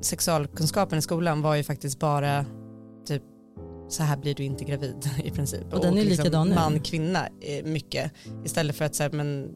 [0.00, 2.44] sexualkunskapen i skolan var ju faktiskt bara
[3.06, 3.22] typ
[3.88, 5.72] så här blir du inte gravid i princip.
[5.72, 6.54] Och den är likadan nu.
[6.54, 7.28] Man, kvinna
[7.64, 8.12] mycket.
[8.44, 9.48] Istället för att säga men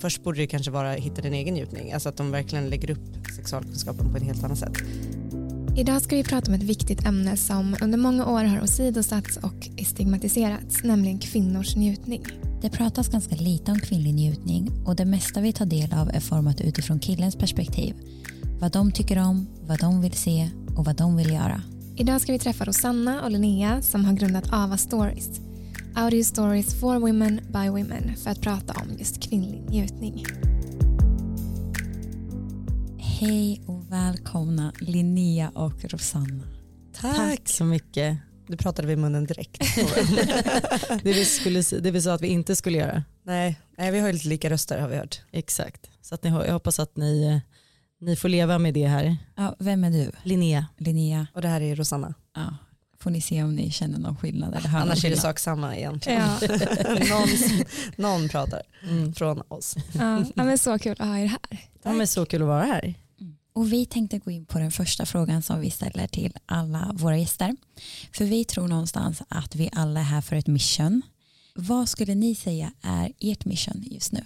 [0.00, 1.92] först borde det kanske vara hitta din egen njutning.
[1.92, 4.76] Alltså att de verkligen lägger upp sexualkunskapen på ett helt annat sätt.
[5.76, 9.86] Idag ska vi prata om ett viktigt ämne som under många år har åsidosatts och
[9.86, 12.26] stigmatiserats, nämligen kvinnors njutning.
[12.62, 16.20] Det pratas ganska lite om kvinnlig njutning och det mesta vi tar del av är
[16.20, 17.94] format utifrån killens perspektiv.
[18.58, 21.62] Vad de tycker om, vad de vill se och vad de vill göra.
[21.96, 25.40] Idag ska vi träffa Rosanna och Linnea som har grundat Ava Stories.
[25.94, 30.24] Audio stories for women by women för att prata om just kvinnlig njutning.
[32.98, 36.44] Hej och välkomna Linnea och Rosanna.
[37.00, 38.18] Tack, Tack så mycket.
[38.46, 39.58] Du pratade vid munnen direkt.
[41.02, 43.04] det, vi skulle, det vi sa att vi inte skulle göra.
[43.22, 45.22] Nej, nej vi har lite lika röster har vi hört.
[45.32, 47.40] Exakt, så att ni, jag hoppas att ni,
[48.04, 49.16] ni får leva med det här.
[49.36, 50.10] Ja, vem är du?
[50.22, 50.66] Linnea.
[50.76, 51.26] Linnea.
[51.34, 52.14] Och det här är Rosanna.
[52.34, 52.56] Ja,
[52.98, 54.54] får ni se om ni känner någon skillnad.
[54.54, 56.20] Eller Annars är det sak samma egentligen.
[56.20, 56.38] Ja.
[57.10, 57.28] någon,
[57.96, 59.14] någon pratar mm.
[59.14, 59.76] från oss.
[59.92, 61.68] Ja, men så kul att ha er här.
[61.82, 62.94] Ja, men så kul att vara här.
[63.52, 67.18] Och vi tänkte gå in på den första frågan som vi ställer till alla våra
[67.18, 67.56] gäster.
[68.12, 71.02] För vi tror någonstans att vi alla är här för ett mission.
[71.54, 74.24] Vad skulle ni säga är ert mission just nu?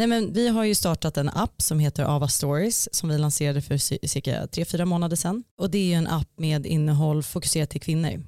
[0.00, 3.62] Nej, men vi har ju startat en app som heter Ava Stories som vi lanserade
[3.62, 3.76] för
[4.06, 5.44] cirka 3-4 månader sedan.
[5.58, 8.22] Och det är en app med innehåll fokuserat till kvinnor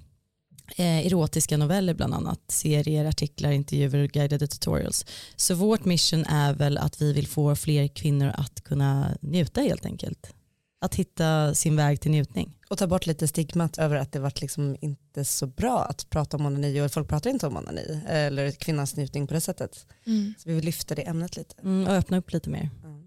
[0.77, 5.07] eh, erotiska noveller bland annat, serier, artiklar, intervjuer och guidade tutorials.
[5.37, 9.87] Så vårt mission är väl att vi vill få fler kvinnor att kunna njuta helt
[9.87, 10.35] enkelt.
[10.83, 12.59] Att hitta sin väg till njutning.
[12.69, 16.37] Och ta bort lite stigmat över att det varit liksom inte så bra att prata
[16.37, 19.87] om onani och folk pratar inte om onani eller kvinnans njutning på det sättet.
[20.07, 20.35] Mm.
[20.39, 21.55] Så vi vill lyfta det ämnet lite.
[21.63, 22.71] Mm, och öppna upp lite mer.
[22.85, 23.03] Mm.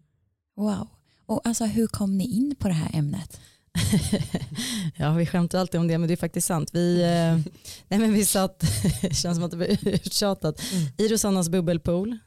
[0.56, 0.88] Wow.
[1.26, 3.40] Och alltså, hur kom ni in på det här ämnet?
[4.96, 6.70] ja, vi skämtar alltid om det, men det är faktiskt sant.
[6.74, 7.54] Vi, eh,
[7.88, 8.60] nej, men vi satt,
[9.02, 10.88] det känns som att det blir uttjatat, mm.
[10.98, 12.18] i Rosannas bubbelpool,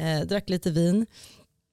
[0.00, 1.06] eh, drack lite vin,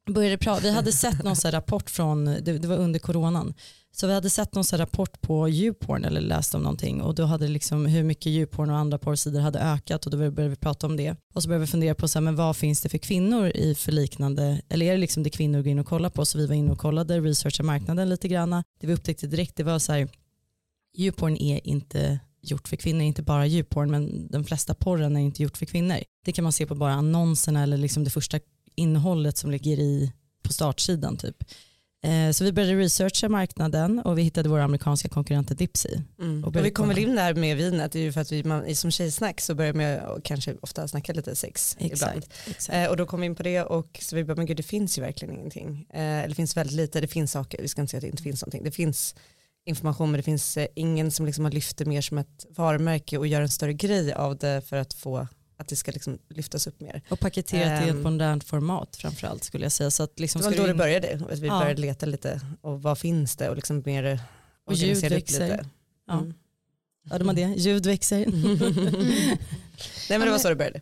[0.06, 3.54] började prata, vi hade sett någon rapport från, det, det, var under coronan,
[3.92, 7.48] så vi hade sett någon rapport på YouPorn eller läst om någonting och då hade
[7.48, 10.98] liksom hur mycket YouPorn och andra porrsidor hade ökat och då började vi prata om
[10.98, 11.16] det.
[11.34, 13.76] Och så började vi fundera på så här, men vad finns det för kvinnor i
[13.76, 16.26] för liknande, eller är det liksom det kvinnor går in och kollar på?
[16.26, 18.64] Så vi var inne och kollade, researchade marknaden lite grann.
[18.80, 20.10] Det vi upptäckte direkt det var så här,
[20.98, 25.44] YouPorn är inte gjort för kvinnor, inte bara YouPorn men de flesta porren är inte
[25.44, 25.98] gjort för kvinnor.
[26.26, 28.40] Det kan man se på bara annonserna eller liksom det första
[28.76, 30.14] innehållet som ligger i
[30.44, 31.44] på startsidan typ.
[32.04, 35.98] Eh, så vi började researcha marknaden och vi hittade våra amerikanska konkurrenter Dipsy.
[36.20, 36.44] Mm.
[36.44, 38.44] Och, och vi kom väl in där med vinet, det är ju för att vi
[38.44, 42.26] man, som tjejsnack så börjar man kanske ofta snacka lite sex exakt, ibland.
[42.48, 42.78] Exakt.
[42.78, 44.64] Eh, och då kom vi in på det och så vi bara, men gud det
[44.64, 45.88] finns ju verkligen ingenting.
[45.90, 48.10] Eh, eller det finns väldigt lite, det finns saker, vi ska inte säga att det
[48.10, 48.64] inte finns någonting.
[48.64, 49.16] Det finns
[49.66, 53.18] information men det finns eh, ingen som liksom har lyft det mer som ett varumärke
[53.18, 55.28] och gör en större grej av det för att få
[55.58, 57.02] att det ska liksom lyftas upp mer.
[57.10, 59.92] Och paketerat um, i ett modernt format framförallt skulle jag säga.
[59.92, 61.60] Så att liksom det var då det började, att vi ja.
[61.60, 64.20] började leta lite och vad finns det och liksom mer
[64.66, 65.50] och ljud växer.
[65.50, 65.66] Lite.
[66.08, 66.14] Ja.
[66.14, 66.34] Mm.
[67.10, 67.54] Hörde man det?
[67.58, 68.26] Ljud växer.
[70.10, 70.82] Nej men det var så det började.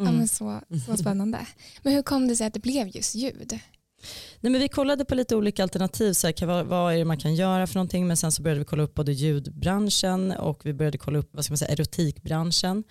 [0.00, 0.12] Mm.
[0.12, 1.46] Ja, men så, så spännande.
[1.82, 3.58] Men hur kom det sig att det blev just ljud?
[4.44, 7.18] Nej, men vi kollade på lite olika alternativ, så här, vad, vad är det man
[7.18, 10.72] kan göra för någonting, men sen så började vi kolla upp både ljudbranschen och vi
[10.72, 12.84] började kolla upp vad ska man säga, erotikbranschen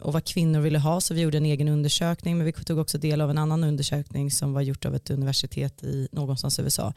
[0.00, 2.98] och vad kvinnor ville ha, så vi gjorde en egen undersökning, men vi tog också
[2.98, 6.92] del av en annan undersökning som var gjort av ett universitet i någonstans i USA.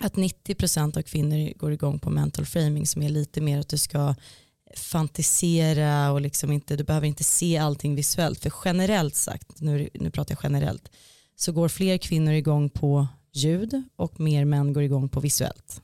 [0.00, 3.78] Att 90% av kvinnor går igång på mental framing som är lite mer att du
[3.78, 4.14] ska
[4.76, 8.40] fantisera och liksom inte, du behöver inte se allting visuellt.
[8.42, 10.90] För generellt sagt, nu, nu pratar jag generellt,
[11.36, 15.82] så går fler kvinnor igång på ljud och mer män går igång på visuellt.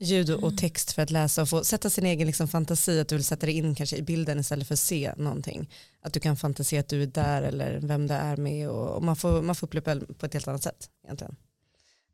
[0.00, 3.14] Ljud och text för att läsa och få sätta sin egen liksom fantasi, att du
[3.14, 5.70] vill sätta dig in kanske i bilden istället för att se någonting.
[6.02, 9.02] Att du kan fantisera att du är där eller vem det är med och, och
[9.02, 11.36] man, får, man får uppleva på ett helt annat sätt egentligen.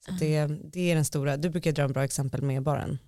[0.04, 2.98] Så det, det är den stora, du brukar dra en bra exempel med baren.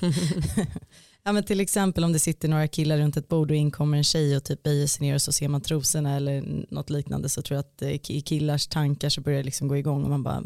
[1.24, 4.04] Ja, men till exempel om det sitter några killar runt ett bord och inkommer en
[4.04, 7.42] tjej och typ böjer sig ner och så ser man trosorna eller något liknande så
[7.42, 10.22] tror jag att eh, i killars tankar så börjar det liksom gå igång och man
[10.22, 10.42] bara,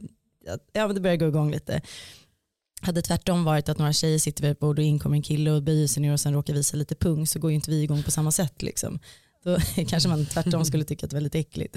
[0.73, 1.81] ja men det börjar gå igång lite.
[2.81, 5.63] Hade tvärtom varit att några tjejer sitter vid ett bord och inkommer en kille och
[5.63, 8.03] böjer sig ner och sen råkar visa lite pung så går ju inte vi igång
[8.03, 8.99] på samma sätt liksom.
[9.45, 9.59] Då
[9.89, 11.77] kanske man tvärtom skulle tycka att det var lite äckligt.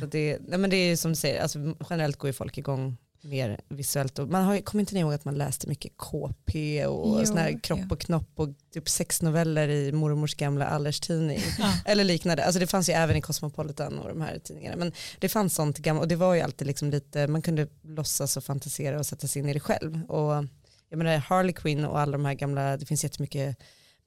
[0.00, 1.58] Så det, nej men det är som du säger, alltså
[1.90, 4.18] generellt går ju folk igång mer visuellt.
[4.18, 7.60] Och man har, kommer inte ihåg att man läste mycket KP och Jo, sån här
[7.62, 7.86] kropp ja.
[7.90, 11.40] och knopp och typ sex noveller i mormors gamla Allerstidning.
[11.84, 12.44] Eller liknande.
[12.44, 14.76] Alltså det fanns ju även i Cosmopolitan och de här tidningarna.
[14.76, 18.36] Men det fanns sånt gammalt och det var ju alltid liksom lite, man kunde låtsas
[18.36, 20.10] och fantisera och sätta sig in i det själv.
[20.10, 20.44] Och
[20.88, 23.56] jag menar Harley Quinn och alla de här gamla, det finns jättemycket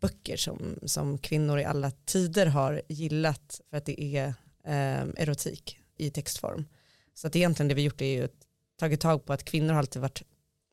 [0.01, 4.27] böcker som, som kvinnor i alla tider har gillat för att det är
[4.65, 6.65] eh, erotik i textform.
[7.13, 8.44] Så att egentligen det vi gjort är ju att
[8.77, 10.22] tagit tag på att kvinnor har alltid varit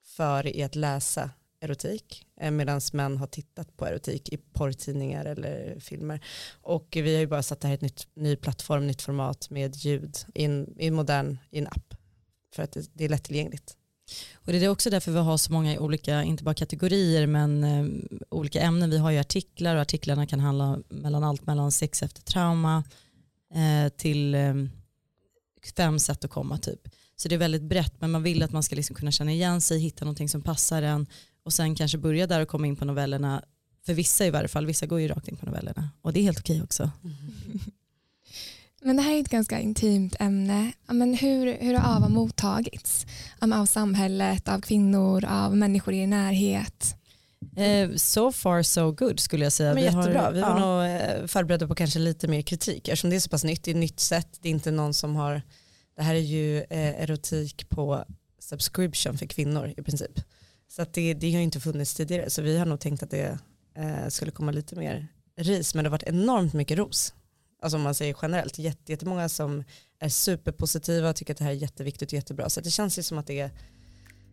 [0.04, 5.80] före i att läsa erotik eh, medan män har tittat på erotik i porrtidningar eller
[5.80, 6.24] filmer.
[6.62, 9.50] Och vi har ju bara satt det här i ett nytt, ny plattform, nytt format
[9.50, 11.94] med ljud i en, i en modern, i en app
[12.54, 13.76] för att det, det är lättillgängligt.
[14.34, 17.86] Och det är också därför vi har så många olika, inte bara kategorier, men eh,
[18.30, 18.90] olika ämnen.
[18.90, 22.84] Vi har ju artiklar och artiklarna kan handla mellan allt mellan sex efter trauma
[23.54, 24.54] eh, till eh,
[25.76, 26.88] fem sätt att komma typ.
[27.22, 29.60] Så det är väldigt brett, men man vill att man ska liksom kunna känna igen
[29.60, 31.06] sig, hitta någonting som passar en
[31.44, 33.42] och sen kanske börja där och komma in på novellerna.
[33.86, 35.90] För vissa i varje fall, vissa går ju rakt in på novellerna.
[36.02, 36.90] Och det är helt okej också.
[38.82, 40.72] Men det här är ett ganska intimt ämne.
[40.86, 43.06] Men hur, hur har AVA mottagits?
[43.40, 46.96] Av samhället, av kvinnor, av människor i er närhet?
[47.56, 49.74] Eh, so far so good skulle jag säga.
[49.74, 50.58] Men Vi jättebra, har- vi var ja.
[50.86, 53.70] nog eh, förberedda på kanske lite mer kritik eftersom det är så pass nytt, det
[53.70, 55.42] är ett nytt sätt, det är inte någon som har,
[56.02, 58.04] det här är ju eh, erotik på
[58.38, 60.20] subscription för kvinnor i princip.
[60.68, 63.10] Så att det, det har ju inte funnits tidigare så vi har nog tänkt att
[63.10, 63.38] det
[63.74, 67.14] eh, skulle komma lite mer ris men det har varit enormt mycket ros.
[67.62, 69.64] Alltså om man säger generellt, Jätte, jättemånga som
[69.98, 72.48] är superpositiva och tycker att det här är jätteviktigt och jättebra.
[72.48, 73.50] Så det känns ju som att det,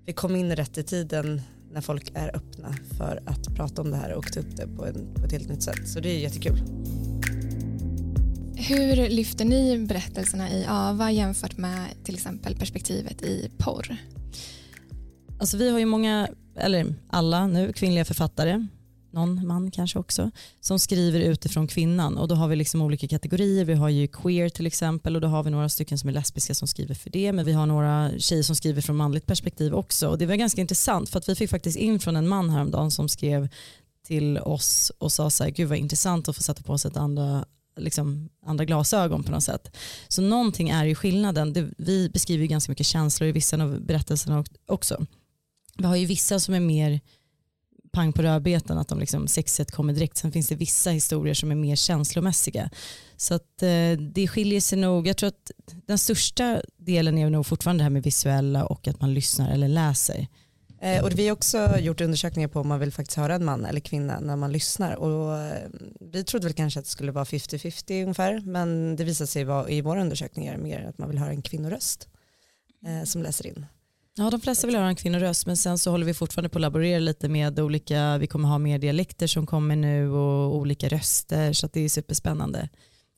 [0.06, 3.98] vi kom in rätt i tiden när folk är öppna för att prata om det
[3.98, 5.89] här och ta upp det på, en, på ett helt nytt sätt.
[5.89, 6.60] Så det är jättekul.
[8.61, 13.97] Hur lyfter ni berättelserna i AVA jämfört med till exempel perspektivet i porr?
[15.39, 18.67] Alltså vi har ju många, eller alla nu, kvinnliga författare,
[19.11, 22.17] någon man kanske också, som skriver utifrån kvinnan.
[22.17, 23.65] Och då har vi liksom olika kategorier.
[23.65, 25.15] Vi har ju queer till exempel.
[25.15, 27.31] Och då har vi några stycken som är lesbiska som skriver för det.
[27.31, 30.07] Men vi har några tjejer som skriver från manligt perspektiv också.
[30.07, 31.09] Och det var ganska intressant.
[31.09, 33.50] För att vi fick faktiskt in från en man häromdagen som skrev
[34.06, 36.97] till oss och sa så här, gud vad intressant att få sätta på sig ett
[36.97, 37.45] andra
[37.79, 39.77] liksom andra glasögon på något sätt.
[40.07, 41.53] Så någonting är ju skillnaden.
[41.53, 45.05] Det, vi beskriver ju ganska mycket känslor i vissa av berättelserna också.
[45.77, 46.99] Vi har ju vissa som är mer
[47.91, 50.17] pang på rödbetan, att de liksom sexet kommer direkt.
[50.17, 52.69] Sen finns det vissa historier som är mer känslomässiga.
[53.17, 55.07] Så att eh, det skiljer sig nog.
[55.07, 55.51] Jag tror att
[55.85, 59.67] den största delen är nog fortfarande det här med visuella och att man lyssnar eller
[59.67, 60.27] läser.
[60.81, 63.65] Eh, och vi har också gjort undersökningar på om man vill faktiskt höra en man
[63.65, 64.95] eller kvinna när man lyssnar.
[64.95, 65.67] Och eh,
[65.99, 68.41] vi trodde väl kanske att det skulle vara 50-50 ungefär.
[68.45, 72.07] Men det visade sig vara i våra undersökningar mer att man vill höra en kvinnoröst
[72.85, 73.65] eh, som läser in.
[74.17, 76.61] Ja, de flesta vill höra en kvinnoröst men sen så håller vi fortfarande på att
[76.61, 81.53] laborera lite med olika, vi kommer ha mer dialekter som kommer nu och olika röster
[81.53, 82.69] så att det är superspännande.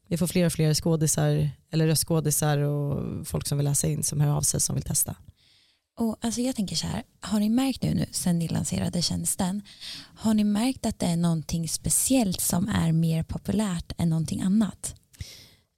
[0.08, 4.22] Vi får fler och fler skådisar eller röstskådisar och folk som vill läsa in som
[4.22, 5.16] hör av sig som vill testa.
[6.00, 9.62] Och alltså jag tänker så här, har ni märkt nu, nu sen ni lanserade tjänsten,
[10.16, 14.96] har ni märkt att det är någonting speciellt som är mer populärt än någonting annat?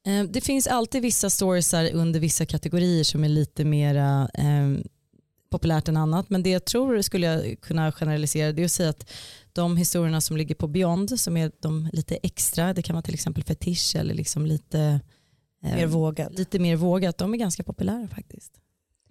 [0.08, 4.70] Eh, Det finns alltid vissa storiesar under vissa kategorier som är lite mera eh,
[5.50, 6.30] populärt än annat.
[6.30, 9.10] Men det jag tror skulle jag kunna generalisera det är att säga att
[9.54, 13.14] de historierna som ligger på Beyond som är de lite extra, det kan vara till
[13.14, 15.00] exempel fetisch eller liksom lite,
[15.64, 16.38] eh, Mer vågad.
[16.38, 18.52] lite mer vågat, de är ganska populära faktiskt.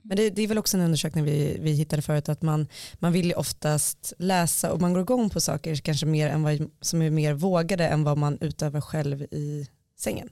[0.02, 3.12] Men det, det är väl också en undersökning vi, vi hittade förut att man, man
[3.12, 7.02] vill ju oftast läsa och man går igång på saker kanske mer än vad, som
[7.02, 9.68] är mer vågade än vad man utövar själv i
[9.99, 10.30] sängen.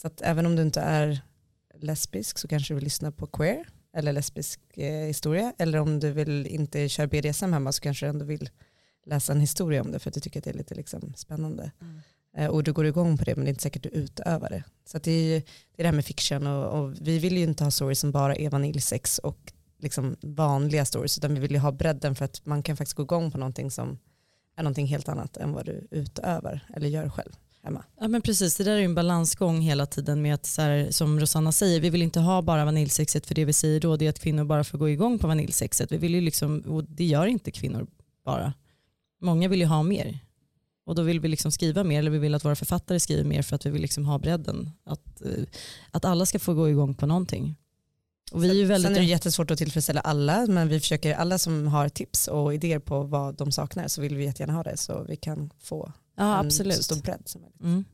[0.00, 1.20] Så att även om du inte är
[1.74, 6.10] lesbisk så kanske du vill lyssna på queer eller lesbisk eh, historia eller om du
[6.12, 8.50] vill inte köra BDSM hemma så kanske du ändå vill
[9.06, 11.70] läsa en historia om det för att du tycker att det är lite liksom, spännande.
[11.80, 12.00] Mm.
[12.36, 14.64] Eh, och du går igång på det men det är inte säkert du utövar det.
[14.84, 15.40] Så att det, är, ju-
[15.76, 18.10] det är det här med fiction och, och vi vill ju inte ha stories som
[18.12, 22.46] bara är vaniljsex och liksom vanliga stories utan vi vill ju ha bredden för att
[22.46, 23.98] man kan faktiskt gå igång på någonting som
[24.56, 27.32] är någonting helt annat än vad du utövar eller gör själv
[27.62, 27.84] hemma.
[28.00, 30.90] Ja men precis, det där är ju en balansgång hela tiden med att så här,
[30.90, 34.04] som Rosanna säger, vi vill inte ha bara vaniljsexet för det vi säger då det
[34.06, 35.92] är att kvinnor bara får gå igång på vaniljsexet.
[35.92, 37.86] Vi vill ju liksom, och det gör inte kvinnor
[38.24, 38.52] bara.
[39.20, 40.18] Många vill ju ha mer.
[40.84, 43.42] Och då vill vi liksom skriva mer eller vi vill att våra författare skriver mer
[43.42, 44.70] för att vi vill liksom ha bredden.
[44.84, 45.44] Att, eh,
[45.90, 47.56] att alla ska få gå igång på någonting.
[48.32, 51.14] Och vi är ju väldigt Sen är det jättesvårt att tillfredsställa alla men vi försöker,
[51.14, 54.62] alla som har tips och idéer på vad de saknar så vill vi jättegärna ha
[54.62, 56.76] det så vi kan få ja, en absolut.
[56.76, 57.60] så stor bredd som möjligt.
[57.60, 57.84] Mm.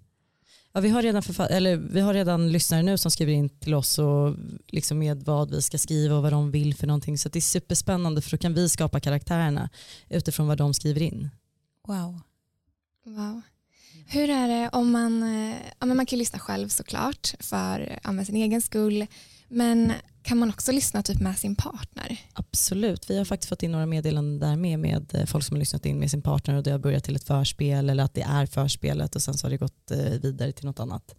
[0.73, 3.99] Ja, vi, har redan eller, vi har redan lyssnare nu som skriver in till oss
[3.99, 4.35] och
[4.67, 7.19] liksom med vad vi ska skriva och vad de vill för någonting.
[7.19, 9.71] Så det är superspännande för då kan vi skapa karaktärerna
[10.09, 11.31] utifrån vad de skriver in.
[11.89, 12.21] Wow
[13.07, 13.41] wow.
[14.09, 18.25] Hur är det om man, eh, ja, men man kan lyssna själv såklart för ja,
[18.25, 19.07] sin egen skull.
[19.49, 22.21] Men kan man också lyssna typ med sin partner?
[22.33, 25.59] Absolut, vi har faktiskt fått in några meddelanden där med, med eh, folk som har
[25.59, 28.23] lyssnat in med sin partner och det har börjat till ett förspel eller att det
[28.23, 31.15] är förspelet och sen så har det gått eh, vidare till något annat.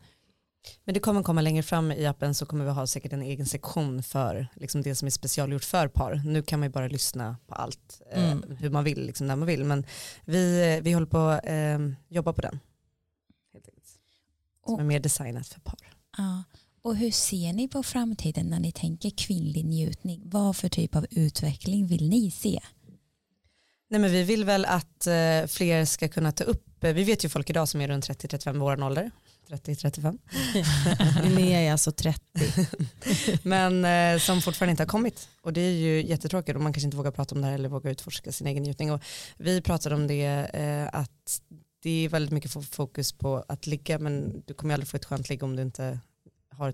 [0.84, 3.46] Men det kommer komma längre fram i appen så kommer vi ha säkert en egen
[3.46, 6.22] sektion för liksom det som är specialgjort för par.
[6.26, 8.44] Nu kan man ju bara lyssna på allt mm.
[8.44, 9.64] eh, hur man vill, liksom när man vill.
[9.64, 9.86] Men
[10.26, 12.60] vi, vi håller på att eh, jobba på den.
[13.54, 13.88] Helt enkelt.
[14.66, 15.80] Som är mer designat för par.
[16.18, 16.44] Ja.
[16.82, 20.22] Och hur ser ni på framtiden när ni tänker kvinnlig njutning?
[20.26, 22.60] Vad för typ av utveckling vill ni se?
[23.90, 27.26] Nej, men vi vill väl att eh, fler ska kunna ta upp, eh, vi vet
[27.26, 29.12] ju folk idag som är runt 30-35 vår ålder,
[29.50, 30.18] 30-35.
[31.24, 32.22] Linnea är alltså 30.
[33.44, 35.30] men eh, som fortfarande inte har kommit.
[35.42, 37.70] Och det är ju jättetråkigt och man kanske inte vågar prata om det här eller
[37.70, 38.92] vågar utforska sin egen njutning.
[38.92, 39.02] Och
[39.38, 41.42] vi pratade om det eh, att
[41.84, 45.30] det är väldigt mycket fokus på att ligga men du kommer aldrig få ett skönt
[45.30, 46.00] ligg om du inte
[46.50, 46.74] har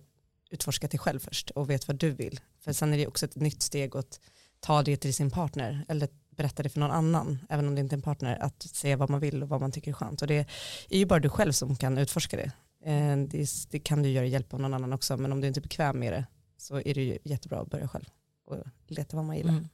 [0.49, 2.39] utforskat dig själv först och vet vad du vill.
[2.59, 4.19] För sen är det också ett nytt steg att
[4.59, 7.95] ta det till sin partner eller berätta det för någon annan, även om det inte
[7.95, 10.21] är en partner, att säga vad man vill och vad man tycker är skönt.
[10.21, 10.45] Och det
[10.89, 12.51] är ju bara du själv som kan utforska det.
[12.85, 15.59] Eh, det, det kan du göra hjälp av någon annan också, men om du inte
[15.59, 16.25] är bekväm med det
[16.57, 18.05] så är det ju jättebra att börja själv
[18.45, 19.51] och leta vad man gillar.
[19.51, 19.69] Mm.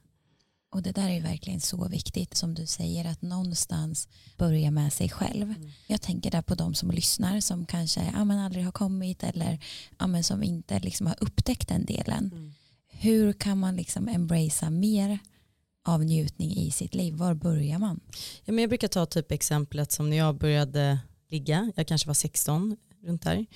[0.72, 5.08] Och det där är verkligen så viktigt som du säger att någonstans börja med sig
[5.08, 5.42] själv.
[5.42, 5.70] Mm.
[5.86, 9.64] Jag tänker där på de som lyssnar som kanske ja, men aldrig har kommit eller
[9.98, 12.30] ja, men som inte liksom har upptäckt den delen.
[12.32, 12.52] Mm.
[12.88, 15.18] Hur kan man liksom embracea mer
[15.84, 17.14] av njutning i sitt liv?
[17.14, 18.00] Var börjar man?
[18.44, 20.98] Ja, men jag brukar ta typ exemplet som när jag började
[21.28, 23.46] ligga, jag kanske var 16 runt där.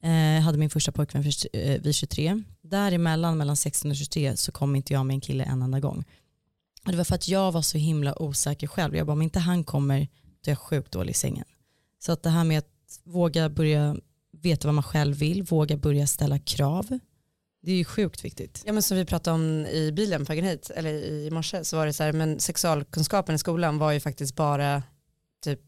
[0.00, 2.42] Jag eh, hade min första pojkvän eh, vid 23.
[2.62, 6.04] Däremellan, mellan 16 och 23, så kom inte jag med en kille en enda gång.
[6.84, 8.96] Och det var för att jag var så himla osäker själv.
[8.96, 10.08] Jag bara, om inte han kommer,
[10.44, 11.44] då är jag sjukt dålig i sängen.
[11.98, 13.96] Så att det här med att våga börja
[14.42, 16.98] veta vad man själv vill, våga börja ställa krav.
[17.62, 18.62] Det är ju sjukt viktigt.
[18.66, 21.76] Ja men som vi pratade om i bilen på vägen hit, eller i morse, så
[21.76, 24.82] var det så här, men sexualkunskapen i skolan var ju faktiskt bara
[25.44, 25.60] typ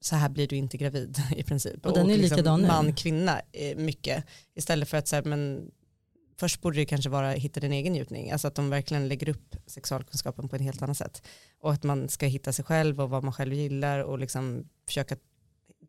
[0.00, 1.86] så här blir du inte gravid i princip.
[1.86, 2.66] Och, och den är liksom likadan nu.
[2.66, 3.40] Man, kvinna
[3.76, 4.24] mycket.
[4.54, 5.70] Istället för att så här, men
[6.40, 9.56] först borde det kanske vara hitta din egen njutning, alltså att de verkligen lägger upp
[9.66, 11.22] sexualkunskapen på ett helt annat sätt.
[11.60, 15.16] Och att man ska hitta sig själv och vad man själv gillar och liksom försöka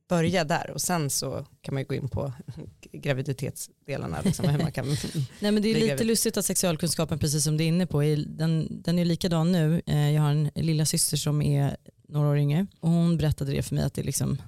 [0.09, 2.33] börja där och sen så kan man ju gå in på
[2.91, 4.21] graviditetsdelarna.
[4.21, 4.85] Liksom, hur man kan
[5.39, 6.07] Nej, men det är lite gravid.
[6.07, 9.81] lustigt att sexualkunskapen, precis som du är inne på, den, den är likadan nu.
[9.85, 11.77] Eh, jag har en lilla syster som är
[12.11, 14.41] några år yngre och hon berättade det för mig att det liksom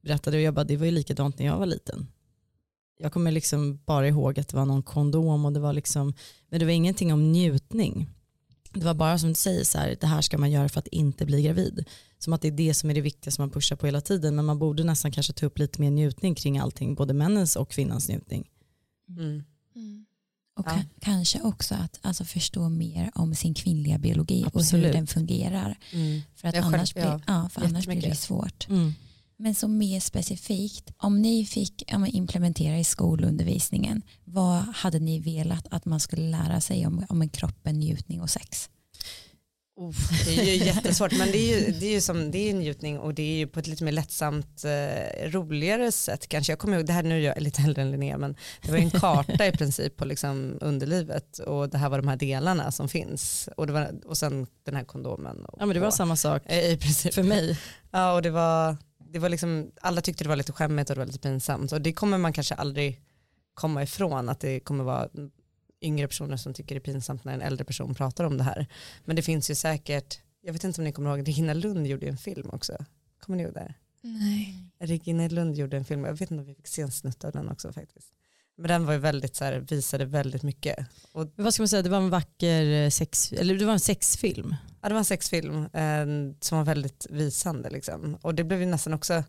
[0.00, 2.06] berättade och jag bara, det var ju likadant när jag var liten
[2.98, 6.14] jag kommer liksom bara ihåg att det var någon kondom och det var liksom,
[6.48, 8.10] men det var ingenting om njutning.
[8.72, 10.86] Det var bara som du säger, så här, det här ska man göra för att
[10.86, 11.84] inte bli gravid.
[12.18, 14.36] Som att det är det som är det viktiga som man pushar på hela tiden.
[14.36, 17.70] Men man borde nästan kanske ta upp lite mer njutning kring allting, både männens och
[17.70, 18.50] kvinnans njutning.
[19.08, 19.44] Mm.
[19.74, 20.06] Mm.
[20.58, 20.82] Och ja.
[21.00, 24.72] kanske också att alltså, förstå mer om sin kvinnliga biologi Absolut.
[24.72, 25.78] och hur den fungerar.
[25.92, 26.22] Mm.
[26.34, 28.68] För, att annars, själv, blir, ja, för annars blir det svårt.
[28.68, 28.94] Mm.
[29.36, 35.66] Men så mer specifikt, om ni fick ja, implementera i skolundervisningen, vad hade ni velat
[35.70, 38.70] att man skulle lära sig om, om en kroppen, njutning och sex?
[39.80, 42.54] Uff, det är ju jättesvårt men det är ju, det är ju som, det är
[42.54, 46.52] njutning och det är ju på ett lite mer lättsamt eh, roligare sätt kanske.
[46.52, 48.78] Jag kommer ihåg, det här nu är jag lite äldre än Linnea men det var
[48.78, 52.88] en karta i princip på liksom underlivet och det här var de här delarna som
[52.88, 55.46] finns och, det var, och sen den här kondomen.
[55.58, 57.14] ja men det var samma sak i princip.
[57.14, 57.58] för mig.
[57.90, 58.76] Ja och det var,
[59.12, 61.80] det var liksom, alla tyckte det var lite skämmigt och det var lite pinsamt och
[61.80, 63.00] det kommer man kanske aldrig
[63.54, 65.08] komma ifrån att det kommer vara
[65.80, 68.66] yngre personer som tycker det är pinsamt när en äldre person pratar om det här.
[69.04, 72.08] Men det finns ju säkert, jag vet inte om ni kommer ihåg, Regina Lund gjorde
[72.08, 72.84] en film också.
[73.20, 73.74] Kommer ni ihåg det?
[74.00, 74.70] Nej.
[74.78, 77.32] Regina Lund gjorde en film, jag vet inte om vi fick se en snutt av
[77.32, 78.12] den också faktiskt.
[78.56, 80.86] Men den var ju väldigt så här, visade väldigt mycket.
[81.12, 83.80] Och, vad ska man säga, det var en vacker eh, sex, eller det var en
[83.80, 84.54] sexfilm.
[84.80, 88.18] Ja det var en sexfilm eh, som var väldigt visande liksom.
[88.22, 89.24] Och det blev ju nästan också,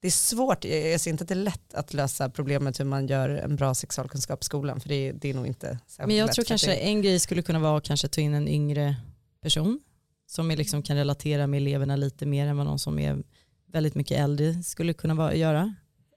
[0.00, 3.06] det är svårt, jag ser inte att det är lätt att lösa problemet hur man
[3.06, 6.26] gör en bra sexualkunskap i skolan för det, det är nog inte särskilt Men jag
[6.26, 6.76] lätt tror kanske det...
[6.76, 8.96] en grej skulle kunna vara att kanske ta in en yngre
[9.42, 9.80] person
[10.26, 13.22] som är liksom kan relatera med eleverna lite mer än vad någon som är
[13.72, 15.74] väldigt mycket äldre skulle kunna vara, göra,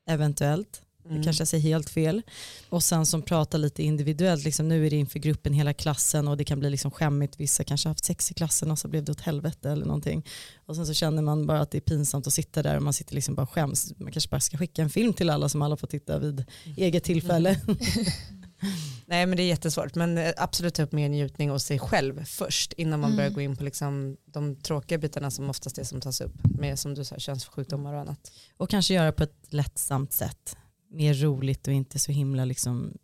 [0.10, 0.82] eventuellt.
[1.06, 1.18] Mm.
[1.18, 2.22] Det kanske jag säger helt fel.
[2.70, 6.38] Och sen som pratar lite individuellt, liksom, nu är det inför gruppen, hela klassen och
[6.38, 7.40] det kan bli liksom skämmigt.
[7.40, 10.26] Vissa kanske har haft sex i klassen och så blev det åt helvete eller någonting.
[10.66, 12.94] Och sen så känner man bara att det är pinsamt att sitta där och man
[12.94, 13.94] sitter liksom bara skäms.
[13.98, 16.46] Man kanske bara ska skicka en film till alla som alla får titta vid
[16.78, 17.60] eget tillfälle.
[17.68, 17.78] Mm.
[19.06, 22.26] Nej men det är jättesvårt men eh, absolut ta upp mer njutning och sig själv
[22.26, 23.18] först innan man mm.
[23.18, 26.80] börjar gå in på liksom de tråkiga bitarna som oftast är som tas upp med
[26.80, 28.32] som du sa könssjukdomar och annat.
[28.58, 30.58] Och kanske göra på ett lättsamt sätt.
[30.94, 32.98] Mer roligt och inte så himla liksom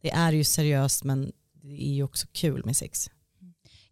[0.00, 3.10] det är ju seriöst men det är ju också kul med sex.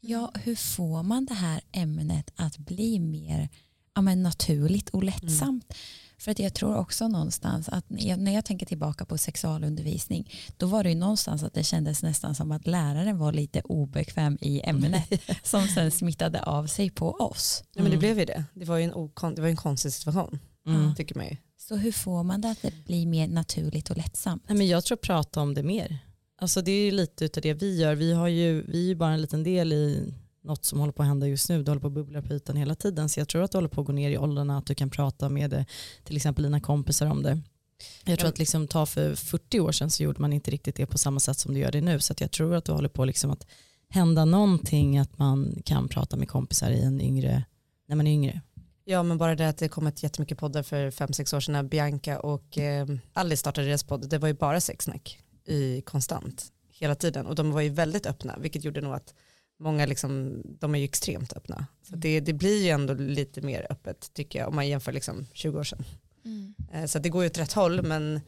[0.01, 3.49] Ja, hur får man det här ämnet att bli mer
[3.95, 5.65] ja, men naturligt och lättsamt?
[5.65, 5.79] Mm.
[6.19, 10.85] För att jag tror också någonstans att när jag tänker tillbaka på sexualundervisning då var
[10.85, 15.13] det ju någonstans att det kändes nästan som att läraren var lite obekväm i ämnet
[15.43, 17.65] som sen smittade av sig på oss.
[17.73, 17.99] Ja, men det mm.
[17.99, 18.45] blev ju det.
[18.55, 20.95] Det var ju en, okon, det var en konstig situation mm.
[20.95, 21.37] tycker man ju.
[21.69, 24.43] Så hur får man det att det blir mer naturligt och lättsamt?
[24.49, 25.99] Nej, men jag tror prata om det mer.
[26.39, 27.95] Alltså det är lite av det vi gör.
[27.95, 31.03] Vi, har ju, vi är ju bara en liten del i något som håller på
[31.03, 31.63] att hända just nu.
[31.63, 33.09] Du håller på att bubbla på ytan hela tiden.
[33.09, 34.91] Så jag tror att du håller på att gå ner i åldrarna, att du kan
[34.91, 35.65] prata med
[36.05, 37.41] till exempel dina kompisar om det.
[38.05, 40.87] Jag tror att liksom ta för 40 år sedan så gjorde man inte riktigt det
[40.87, 42.01] på samma sätt som du gör det nu.
[42.01, 43.47] Så jag tror att du håller på liksom att
[43.89, 47.45] hända någonting, att man kan prata med kompisar i en yngre,
[47.87, 48.41] när man är yngre.
[48.85, 52.59] Ja men bara det att det kommit jättemycket poddar för 5-6 år sedan Bianca och
[52.59, 57.35] eh, Alice startade deras podd, det var ju bara sexsnack i konstant hela tiden och
[57.35, 59.15] de var ju väldigt öppna vilket gjorde nog att
[59.59, 61.67] många liksom, de är ju extremt öppna.
[61.83, 65.27] Så det, det blir ju ändå lite mer öppet tycker jag om man jämför liksom
[65.33, 65.85] 20 år sedan.
[66.25, 66.55] Mm.
[66.73, 68.21] Eh, så det går ju åt rätt håll men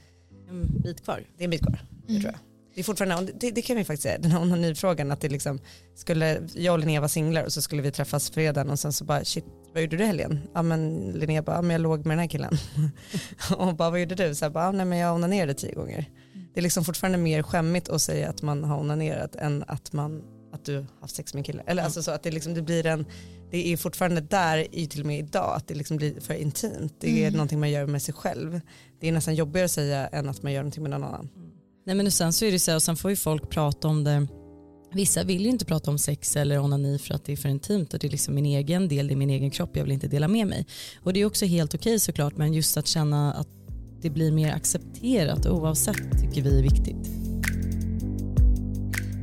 [0.49, 1.25] en bit kvar.
[1.37, 2.23] Det är en bit kvar, det mm.
[2.23, 2.56] tror jag.
[2.77, 5.61] Det är fortfarande, det, det kan vi faktiskt säga, den här onanifrågan att det liksom
[5.95, 9.05] skulle, jag och Linnea var singlar och så skulle vi träffas fredagen och sen så
[9.05, 10.41] bara shit vad gjorde du helgen?
[10.55, 12.59] Ja men Linnea bara, ja, men jag låg med den här killen.
[13.57, 14.35] och bara vad gjorde du?
[14.35, 16.11] Så jag bara, nej men jag onanerade tio gånger.
[16.35, 16.47] Mm.
[16.55, 20.23] Det är liksom fortfarande mer skämmigt att säga att man har onanerat än att man
[20.53, 21.63] att du har haft sex med en kille.
[21.67, 23.07] Eller alltså så att det, liksom, det blir en,
[23.51, 26.95] det är fortfarande där i till och med idag att det liksom blir för intimt.
[27.01, 27.33] Det är mm.
[27.33, 28.61] någonting man gör med sig själv.
[29.01, 31.29] Det är nästan jobbigare att säga än att man gör någonting med någon annan.
[31.87, 33.89] Nej men och sen så är det så här, och sen får ju folk prata
[33.89, 34.27] om det
[34.93, 37.95] Vissa vill ju inte prata om sex eller onani för att det är för intimt
[37.95, 40.09] och det är liksom min egen del, det är min egen kropp, jag vill inte
[40.09, 40.67] dela med mig.
[41.03, 43.49] Och det är också helt okej såklart men just att känna att
[44.03, 47.07] det blir mer accepterat oavsett tycker vi är viktigt.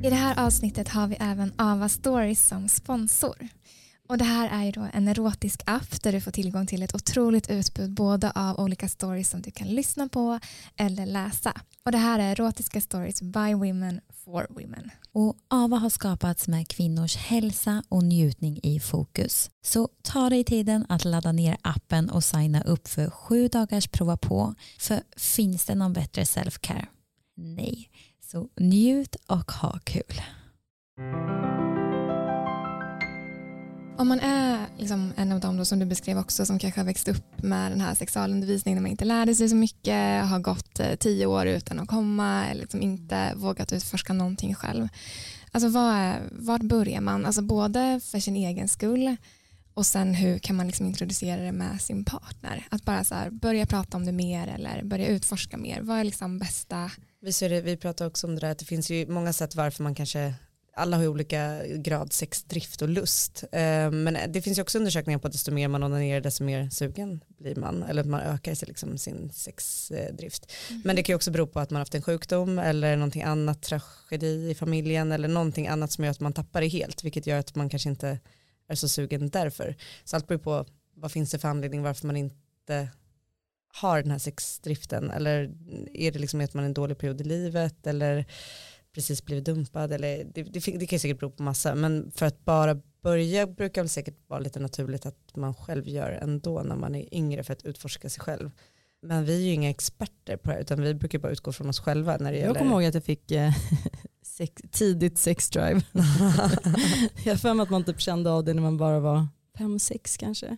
[0.03, 3.47] I det här avsnittet har vi även Ava Stories som sponsor.
[4.09, 6.95] Och det här är ju då en erotisk app där du får tillgång till ett
[6.95, 10.39] otroligt utbud både av olika stories som du kan lyssna på
[10.75, 11.53] eller läsa.
[11.85, 14.89] Och det här är erotiska stories by women for women.
[15.11, 19.49] Och AVA har skapats med kvinnors hälsa och njutning i fokus.
[19.65, 24.17] Så ta dig tiden att ladda ner appen och signa upp för sju dagars prova
[24.17, 24.55] på.
[24.79, 26.87] För finns det någon bättre selfcare?
[27.37, 27.89] Nej.
[28.31, 30.21] Så njut och ha kul.
[33.97, 37.07] Om man är liksom en av dem som du beskrev också som kanske har växt
[37.07, 40.95] upp med den här sexualundervisningen när man inte lärde sig så mycket, har gått eh,
[40.95, 44.87] tio år utan att komma eller liksom inte vågat utforska någonting själv.
[45.51, 47.25] Alltså var, var börjar man?
[47.25, 49.15] Alltså både för sin egen skull
[49.73, 52.67] och sen hur kan man liksom introducera det med sin partner?
[52.69, 55.81] Att bara så här, börja prata om det mer eller börja utforska mer.
[55.81, 58.65] Vad är liksom bästa vi, ser det, vi pratar också om det där att det
[58.65, 60.33] finns ju många sätt varför man kanske
[60.75, 63.43] alla har olika grad sexdrift och lust.
[63.51, 66.69] Eh, men det finns ju också undersökningar på att desto mer man onanerar desto mer
[66.69, 67.83] sugen blir man.
[67.83, 70.51] Eller att man ökar sig liksom sin sexdrift.
[70.69, 70.81] Mm.
[70.85, 73.61] Men det kan ju också bero på att man haft en sjukdom eller någonting annat,
[73.61, 77.03] tragedi i familjen eller någonting annat som gör att man tappar det helt.
[77.03, 78.19] Vilket gör att man kanske inte
[78.67, 79.75] är så sugen därför.
[80.03, 82.89] Så allt beror på vad finns det för anledning varför man inte
[83.73, 85.51] har den här sexdriften eller
[85.93, 88.25] är det liksom att man är en dålig period i livet eller
[88.93, 92.45] precis blivit dumpad eller det, det, det kan säkert bero på massa men för att
[92.45, 96.95] bara börja brukar väl säkert vara lite naturligt att man själv gör ändå när man
[96.95, 98.51] är yngre för att utforska sig själv.
[99.01, 101.69] Men vi är ju inga experter på det här utan vi brukar bara utgå från
[101.69, 102.59] oss själva när det jag gäller.
[102.59, 103.51] kommer ihåg att jag fick eh,
[104.21, 105.81] sex, tidigt sexdrive.
[107.23, 109.27] jag har för mig att man typ kände av det när man bara var
[109.57, 110.57] fem, sex kanske.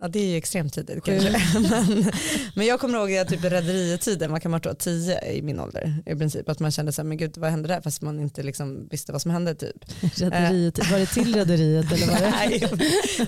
[0.00, 1.30] Ja det är ju extremt tidigt kanske.
[1.70, 2.12] men,
[2.54, 6.16] men jag kommer ihåg att typ rederietiden, man kan vara tio i min ålder i
[6.16, 6.48] princip.
[6.48, 7.80] Att man kände så här, men gud vad hände där?
[7.80, 9.84] Fast man inte liksom visste vad som hände typ.
[10.00, 12.30] Rederiet, var det till rederiet eller var det?
[12.30, 12.68] Nej,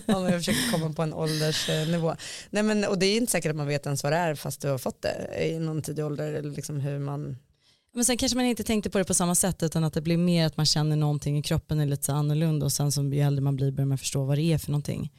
[0.07, 2.17] ja, jag försöker komma på en åldersnivå.
[2.51, 4.61] Nej, men, och det är inte säkert att man vet ens vad det är fast
[4.61, 6.33] du har fått det i någon tidig ålder.
[6.33, 7.37] Eller liksom hur man
[7.95, 10.17] men sen kanske man inte tänkte på det på samma sätt utan att det blir
[10.17, 13.43] mer att man känner någonting i kroppen är lite annorlunda och sen som ju äldre
[13.43, 15.13] man blir börjar man förstå vad det är för någonting.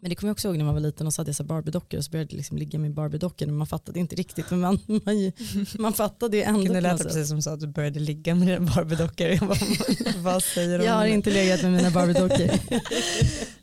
[0.00, 1.44] Men det kommer jag också ihåg när man var liten och så hade jag så
[1.44, 4.50] Barbie-dockor och så började jag liksom ligga med Barbie-dockor men man fattade inte riktigt.
[4.50, 5.32] Men man, man,
[5.78, 6.72] man fattade ju ändå.
[6.72, 9.38] Det lät precis som så att du började ligga med dina Barbie-dockor.
[10.22, 12.50] vad säger Jag har inte legat med mina Barbie-dockor.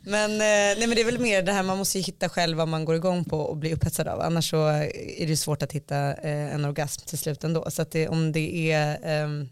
[0.00, 2.68] men, eh, nej, men det är väl mer det här man måste hitta själv vad
[2.68, 4.20] man går igång på och blir upphetsad av.
[4.20, 7.70] Annars så är det svårt att hitta eh, en orgasm till slut ändå.
[7.70, 9.48] Så att det, om det är um,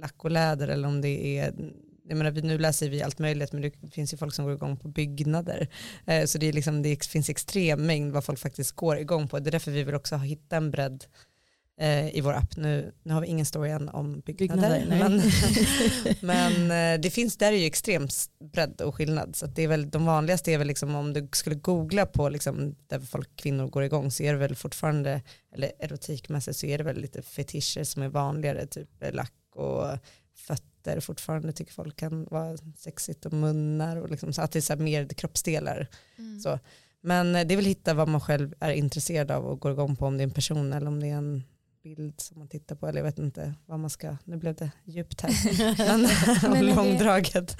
[0.00, 1.54] lack och läder eller om det är
[2.08, 4.76] jag menar, nu läser vi allt möjligt men det finns ju folk som går igång
[4.76, 5.68] på byggnader.
[6.06, 9.38] Eh, så det, är liksom, det finns extrem mängd vad folk faktiskt går igång på.
[9.38, 11.04] Det är därför vi vill också hitta en bredd
[11.80, 12.56] eh, i vår app.
[12.56, 14.80] Nu, nu har vi ingen story än om byggnader.
[14.80, 15.22] byggnader men,
[16.66, 18.14] men eh, det finns, där är ju extremt
[18.52, 19.36] bredd och skillnad.
[19.36, 22.74] Så det är väl, de vanligaste är väl liksom om du skulle googla på liksom,
[22.86, 25.22] där folk, kvinnor går igång så är det väl fortfarande,
[25.54, 29.86] eller erotikmässigt så är det väl lite fetischer som är vanligare, typ lack och
[30.78, 34.60] fötter fortfarande tycker folk kan vara sexigt och munnar och liksom, så att det är
[34.60, 35.86] så mer kroppsdelar.
[36.18, 36.40] Mm.
[36.40, 36.58] Så.
[37.00, 40.06] Men det är väl hitta vad man själv är intresserad av och går igång på
[40.06, 41.42] om det är en person eller om det är en
[41.82, 44.70] bild som man tittar på eller jag vet inte vad man ska, nu blev det
[44.84, 47.56] djupt här, men, långdraget.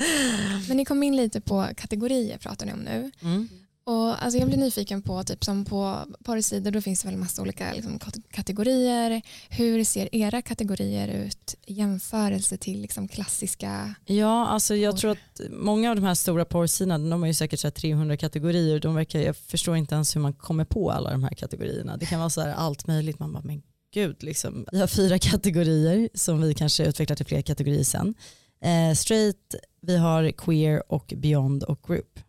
[0.69, 3.11] Men ni kom in lite på kategorier pratar ni om nu.
[3.23, 3.49] Mm.
[3.88, 7.42] Och alltså jag blir nyfiken på, typ som på porrsidor, då finns det väl massa
[7.42, 7.98] olika liksom,
[8.31, 9.22] kategorier.
[9.48, 13.94] Hur ser era kategorier ut i jämförelse till liksom, klassiska?
[14.05, 17.61] Ja, alltså jag tror att många av de här stora porrsidorna, de har ju säkert
[17.61, 18.81] så 300 kategorier.
[18.81, 21.96] De verkar, jag förstår inte ens hur man kommer på alla de här kategorierna.
[21.96, 23.18] Det kan vara så här allt möjligt.
[23.18, 23.62] Man bara, men
[23.94, 24.66] gud, liksom.
[24.72, 28.14] vi har fyra kategorier som vi kanske utvecklar till fler kategorier sen.
[28.62, 32.20] Eh, straight, vi har queer och beyond och group.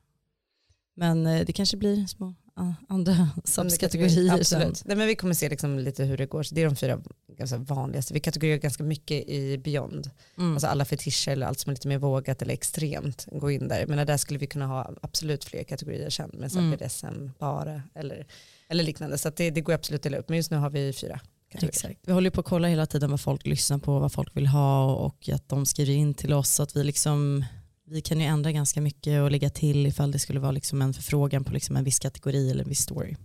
[0.99, 2.33] Men eh, det kanske blir små
[2.88, 4.33] andra subkategorier.
[4.33, 4.85] Absolut.
[4.85, 6.43] Nej, men vi kommer se liksom lite hur det går.
[6.43, 7.01] Så det är de fyra
[7.38, 8.13] ganska vanligaste.
[8.13, 10.09] Vi kategoriserar ganska mycket i Beyond.
[10.38, 10.53] Mm.
[10.53, 13.88] Alltså alla fetischer eller allt som är lite mer vågat eller extremt gå in där.
[13.88, 16.71] Men där skulle vi kunna ha absolut fler kategorier sen med mm.
[16.71, 18.27] BDSM bara eller,
[18.69, 19.17] eller liknande.
[19.17, 20.29] Så det, det går absolut att dela upp.
[20.29, 21.19] Men just nu har vi fyra.
[21.51, 21.99] Exakt.
[22.05, 24.95] Vi håller på att kolla hela tiden vad folk lyssnar på, vad folk vill ha
[24.95, 27.45] och att de skriver in till oss så att vi liksom
[27.89, 30.93] vi kan ju ändra ganska mycket och lägga till ifall det skulle vara liksom en
[30.93, 33.15] förfrågan på liksom en viss kategori eller en viss story.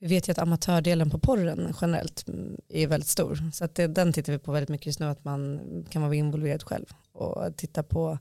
[0.00, 2.24] Vi vet ju att amatördelen på porren generellt
[2.68, 3.50] är väldigt stor.
[3.52, 6.14] Så att det, den tittar vi på väldigt mycket just nu, att man kan vara
[6.14, 8.18] involverad själv och titta på,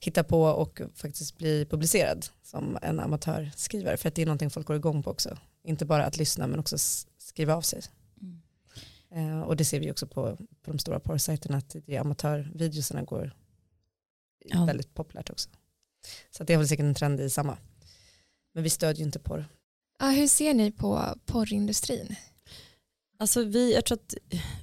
[0.00, 3.96] hitta på och faktiskt bli publicerad som en amatörskrivare.
[3.96, 5.38] För att det är någonting folk går igång på också.
[5.64, 6.76] Inte bara att lyssna men också
[7.18, 7.82] skriva av sig.
[8.20, 8.40] Mm.
[9.14, 13.32] Eh, och det ser vi också på, på de stora porrsajterna att amatörvideorna går
[14.44, 14.64] ja.
[14.64, 15.50] väldigt populärt också.
[16.30, 17.58] Så det är väl säkert en trend i samma.
[18.54, 19.44] Men vi stödjer ju inte porr.
[19.98, 22.16] Ja, hur ser ni på porrindustrin?
[23.18, 24.14] Alltså vi, jag tror att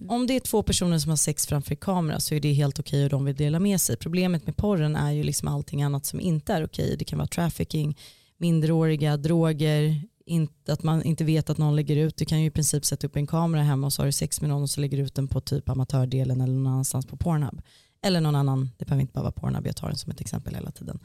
[0.10, 3.04] om det är två personer som har sex framför kamera så är det helt okej
[3.04, 3.98] och de vill dela med sig.
[3.98, 6.96] Problemet med porren är ju liksom allting annat som inte är okej.
[7.00, 7.98] Det kan vara trafficking,
[8.38, 12.18] minderåriga, droger, inte, att man inte vet att någon lägger ut.
[12.18, 14.42] Du kan ju i princip sätta upp en kamera hemma och så har du sex
[14.42, 17.18] med någon och så lägger du ut den på typ amatördelen eller någon annanstans på
[17.18, 17.62] Pornhub.
[18.02, 20.56] Eller någon annan, det behöver inte bara vara Pornhub, jag tar den som ett exempel
[20.56, 21.00] hela tiden.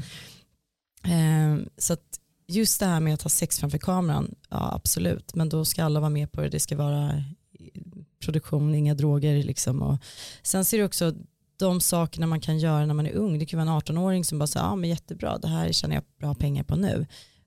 [1.05, 5.49] Eh, så att just det här med att ha sex framför kameran, ja absolut, men
[5.49, 7.25] då ska alla vara med på det, det ska vara
[8.25, 9.83] produktion, inga droger liksom.
[9.83, 9.99] Och
[10.43, 11.15] sen ser du också
[11.57, 13.39] de sakerna man kan göra när man är ung.
[13.39, 16.05] Det kan vara en 18-åring som bara säger, ja men jättebra, det här tjänar jag
[16.19, 17.07] bra pengar på nu.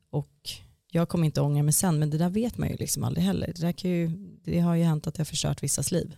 [0.10, 0.50] Och
[0.92, 3.48] jag kommer inte ångra mig sen, men det där vet man ju liksom aldrig heller.
[3.56, 4.08] Det, där kan ju,
[4.44, 6.16] det har ju hänt att det har förstört vissas liv.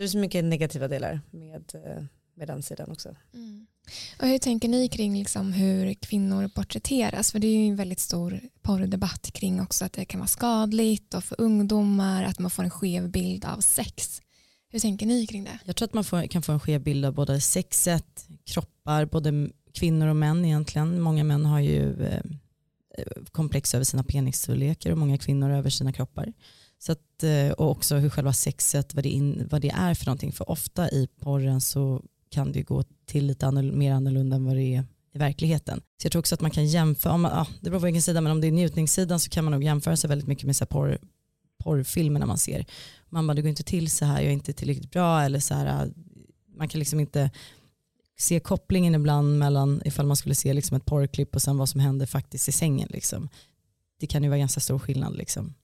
[0.00, 3.16] Så det är så mycket negativa delar med, eh, med den sidan också.
[3.34, 3.66] Mm.
[4.20, 7.32] Och hur tänker ni kring liksom hur kvinnor porträtteras?
[7.32, 11.14] För det är ju en väldigt stor porrdebatt kring också att det kan vara skadligt
[11.14, 14.22] och för ungdomar att man får en skev bild av sex.
[14.68, 15.58] Hur tänker ni kring det?
[15.64, 19.50] Jag tror att man får, kan få en skev bild av både sexet, kroppar, både
[19.72, 21.00] kvinnor och män egentligen.
[21.00, 22.22] Många män har ju eh,
[23.32, 26.32] komplex över sina penisstorlekar och många kvinnor över sina kroppar.
[26.82, 30.06] Så att, eh, och också hur själva sexet, vad det, in, vad det är för
[30.06, 30.32] någonting.
[30.32, 34.56] För ofta i porren så kan det gå till lite annor, mer annorlunda än vad
[34.56, 35.78] det är i verkligheten.
[35.78, 38.02] Så jag tror också att man kan jämföra, om man, ah, det beror på vilken
[38.02, 40.56] sida, men om det är njutningssidan så kan man nog jämföra sig väldigt mycket med
[40.56, 40.98] så porr,
[41.58, 42.66] porrfilmerna man ser.
[43.08, 45.54] Man bara, det går inte till så här, jag är inte tillräckligt bra eller så
[45.54, 45.90] här, äh,
[46.56, 47.30] man kan liksom inte
[48.18, 51.80] se kopplingen ibland mellan ifall man skulle se liksom ett porrklipp och sen vad som
[51.80, 52.88] händer faktiskt i sängen.
[52.90, 53.28] Liksom.
[54.00, 55.16] Det kan ju vara ganska stor skillnad.
[55.16, 55.54] Liksom.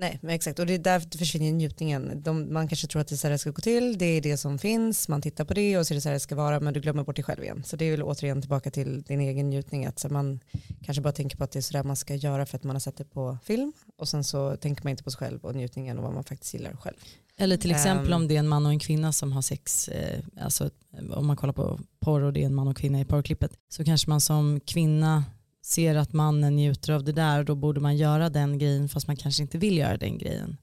[0.00, 0.58] Nej, men exakt.
[0.58, 2.22] Och det är därför försvinner njutningen.
[2.22, 4.20] De, man kanske tror att det är så här det ska gå till, det är
[4.20, 6.34] det som finns, man tittar på det och så är det så här det ska
[6.34, 7.62] vara, men du glömmer bort dig själv igen.
[7.66, 10.40] Så det är väl återigen tillbaka till din egen njutning, att så man
[10.84, 12.76] kanske bara tänker på att det är så där man ska göra för att man
[12.76, 15.54] har sett det på film och sen så tänker man inte på sig själv och
[15.54, 16.96] njutningen och vad man faktiskt gillar själv.
[17.36, 19.88] Eller till exempel um, om det är en man och en kvinna som har sex,
[19.88, 20.70] eh, alltså
[21.10, 23.84] om man kollar på porr och det är en man och kvinna i porrklippet, så
[23.84, 25.24] kanske man som kvinna
[25.70, 29.06] ser att mannen njuter av det där och då borde man göra den grejen fast
[29.06, 30.56] man kanske inte vill göra den grejen.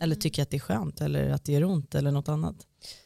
[0.00, 0.20] Eller Mm.
[0.20, 2.56] tycker att det är skönt eller att det gör ont eller något annat.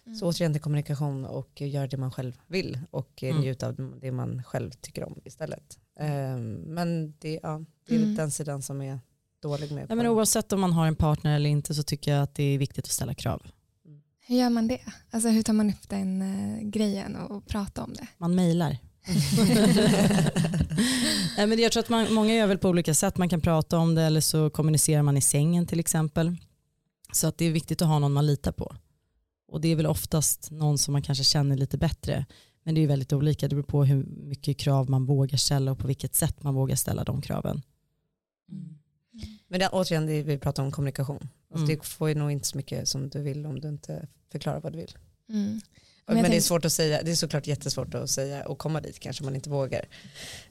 [0.07, 0.19] Mm.
[0.19, 3.43] Så återigen till kommunikation och göra det man själv vill och eh, Mm.
[3.43, 5.79] njuta av det man själv tycker om istället.
[6.01, 8.15] Ehm, men det, ja, det är Mm.
[8.15, 9.01] den sidan som är
[9.43, 9.87] dålig med.
[9.89, 12.43] Nej, men oavsett om man har en partner eller inte så tycker jag att det
[12.43, 13.43] är viktigt att ställa krav.
[14.29, 14.81] Hur gör man det?
[15.11, 18.07] Alltså hur tar man upp den eh, grejen och, och pratar om det?
[18.19, 18.77] Man mejlar.
[21.37, 23.17] Nej, men jag tror att man, många gör väl på olika sätt.
[23.17, 26.37] Man kan prata om det eller så kommunicerar man i sängen till exempel.
[27.13, 28.77] Så att det är viktigt att ha någon man litar på.
[29.49, 32.27] Och det är väl oftast någon som man kanske känner lite bättre.
[32.63, 33.49] Men det är ju väldigt olika.
[33.49, 36.77] Det beror på hur mycket krav man vågar ställa och på vilket sätt man vågar
[36.77, 37.63] ställa de kraven.
[39.49, 41.17] Men det, återigen, det, vi pratar om kommunikation.
[41.17, 41.29] Alltså,
[41.65, 41.69] Mm.
[41.69, 44.73] Det får ju nog inte så mycket som du vill om du inte förklarar vad
[44.73, 44.97] du vill.
[45.29, 45.61] Mm.
[46.07, 48.81] Men, jag det är svårt att säga, det är såklart jättesvårt att säga och komma
[48.81, 49.85] dit kanske man inte vågar.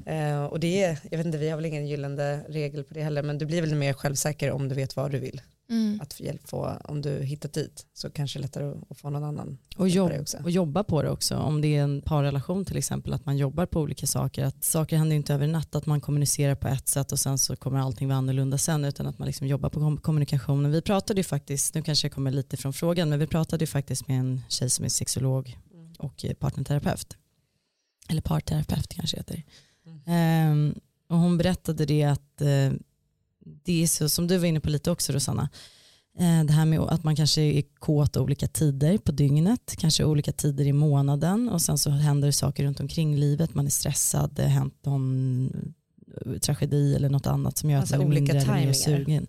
[0.05, 3.01] Eh, och det är, jag vet inte, vi har väl ingen gyllene regel på det
[3.01, 5.41] heller, men du blir väl mer självsäker om du vet vad du vill.
[5.69, 6.01] Mm.
[6.01, 9.09] Att få hjälp få, om du hittat dit så kanske det är lättare att, få
[9.09, 10.11] någon annan Och, jobb,
[10.43, 11.37] och jobba på det också.
[11.37, 14.43] Om det är en parrelation till exempel, att man jobbar på olika saker.
[14.43, 17.37] Att saker händer inte över en natt, att man kommunicerar på ett sätt och sen
[17.37, 20.71] så kommer allting vara annorlunda sen, utan att man liksom jobbar på kom- kommunikationen.
[20.71, 23.67] Vi pratade ju faktiskt, nu kanske jag kommer lite från frågan, men vi pratade ju
[23.67, 25.57] faktiskt med en tjej som är sexolog
[25.97, 27.17] och eh, partnerterapeut.
[28.09, 29.43] Eller parterapeut kanske heter.
[30.05, 30.75] Ehm,
[31.09, 32.71] och hon berättade det att eh,
[33.45, 35.49] det är så, som du var inne på lite också Rosanna,
[36.19, 40.31] eh, det här med att man kanske är kåt olika tider på dygnet, kanske olika
[40.31, 44.31] tider i månaden och sen så händer det saker runt omkring livet, man är stressad,
[44.33, 45.73] det har hänt någon
[46.25, 49.27] eh, tragedi eller något annat som gör Alltså att man olika mindre eller mer sugen.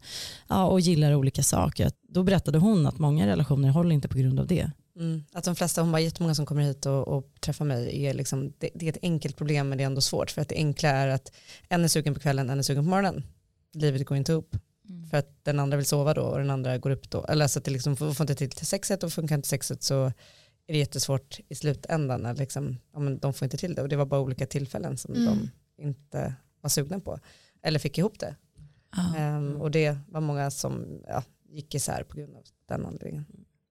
[0.49, 1.91] Ja, och gillar olika saker.
[2.09, 4.71] Då berättade hon att många relationer håller inte på grund av det.
[4.97, 5.25] Mm.
[5.33, 8.53] Att de flesta, hon bara jättemånga som kommer hit och, och träffar mig är liksom,
[8.59, 10.89] det, det är ett enkelt problem men det är ändå svårt för att det enkla
[10.89, 11.33] är att
[11.69, 13.25] en är sugen på kvällen, en är sugen på morgonen.
[13.77, 14.57] Livet går inte ihop
[15.11, 17.25] för att den andra vill sova då och den andra går upp då.
[17.25, 20.05] Eller så att det liksom får, inte till till sexet och funkar inte sexet så
[20.67, 22.21] är det jättesvårt i slutändan.
[22.23, 24.97] När liksom, ja, men de får inte till det och det var bara olika tillfällen
[24.97, 25.25] som Mm.
[25.77, 27.19] de inte var sugna på.
[27.63, 28.37] Eller fick ihop det.
[28.97, 29.17] Ja.
[29.17, 33.25] Ehm, och det var många som ja, gick isär på grund av den anledningen.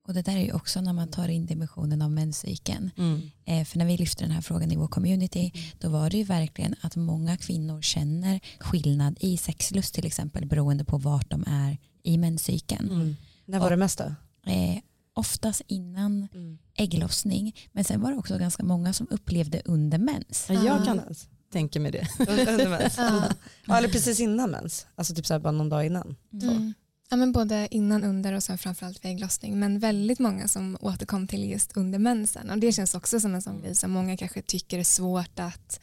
[0.07, 2.91] Och det där är ju också när man tar in dimensionen av menscykeln.
[2.97, 3.21] Mm.
[3.45, 6.23] Eh, för när vi lyfte den här frågan i vår community då var det ju
[6.23, 11.77] verkligen att många kvinnor känner skillnad i sexlust till exempel beroende på vart de är
[12.03, 12.89] i menscykeln.
[12.91, 13.15] Mm.
[13.45, 14.15] När var Och- det mesta?
[14.47, 14.77] Eh,
[15.13, 16.27] oftast innan
[16.75, 20.45] ägglossning men sen var det också ganska många som upplevde under mens.
[20.49, 21.27] Ja, Jag kan Mens.
[21.51, 22.07] tänka mig det.
[22.19, 22.97] Under under mens.
[22.97, 23.23] Ja.
[23.67, 24.87] Ja, eller precis innan mens.
[24.95, 26.15] Alltså typ så här bara någon dag innan.
[26.33, 26.73] Mm.
[27.09, 29.59] Ja, men både innan, under och sen framförallt vid ägglossning.
[29.59, 32.49] Men väldigt många som återkom till just under mensen.
[32.49, 35.79] Och det känns också som en sån grej som många kanske tycker är svårt att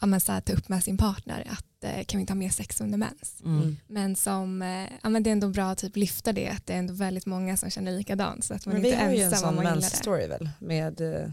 [0.00, 1.46] ja, men så här, ta upp med sin partner.
[1.50, 3.40] Att eh, kan vi inte ha mer sex under mens?
[3.44, 3.76] Mm.
[3.86, 6.48] Men som, eh, ja, men det är ändå bra att typ lyfta det.
[6.48, 8.44] Att det är ändå väldigt många som känner likadant.
[8.44, 10.50] Så att man Men inte vi har ju en sån mens-story väl?
[10.58, 11.30] Med, eh,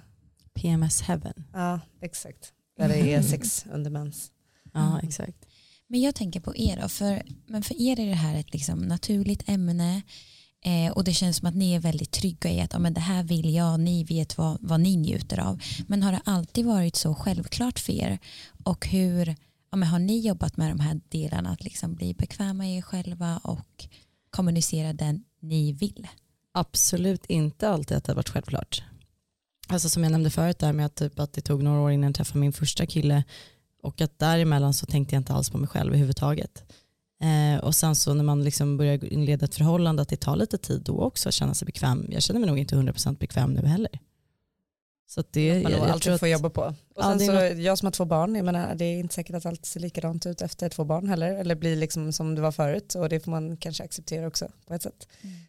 [0.53, 1.43] PMS heaven.
[1.53, 2.51] ja exakt.
[2.77, 4.31] Där det är sex under mens.
[4.73, 5.07] Ja, Mm.
[5.07, 5.45] exakt.
[5.87, 8.79] Men jag tänker på er då, för, men för er är det här ett liksom
[8.79, 10.01] naturligt ämne
[10.65, 12.99] eh, och det känns som att ni är väldigt trygga i att ja, men det
[12.99, 15.61] här vill jag, ni vet vad, vad ni njuter av.
[15.87, 18.19] Men har det alltid varit så självklart för er?
[18.63, 19.35] Och hur
[19.71, 22.81] ja, men har ni jobbat med de här delarna att liksom bli bekväma i er
[22.81, 23.87] själva och
[24.29, 26.07] kommunicera den ni vill?
[26.51, 28.83] Absolut inte alltid att det har varit självklart.
[29.67, 32.07] Alltså som jag nämnde förut där med att, typ att det tog några år innan
[32.07, 33.23] jag träffade min första kille
[33.85, 36.63] och att däremellan så tänkte jag inte alls på mig själv överhuvudtaget.
[37.21, 40.57] Eh, och sen så när man liksom börjar inleda ett förhållande att det tar lite
[40.57, 42.07] tid då också att känna sig bekväm.
[42.09, 43.99] Jag känner mig nog inte 100% bekväm nu heller.
[45.07, 46.61] Så att det, jag alltid tror att, får jobba på.
[46.61, 49.35] Och Ja, är så, jag som har två barn, jag menar, det är inte säkert
[49.35, 51.35] att allt ser likadant ut efter två barn heller.
[51.35, 52.95] Eller blir liksom som det var förut.
[52.95, 55.07] Och det får man kanske acceptera också på ett sätt.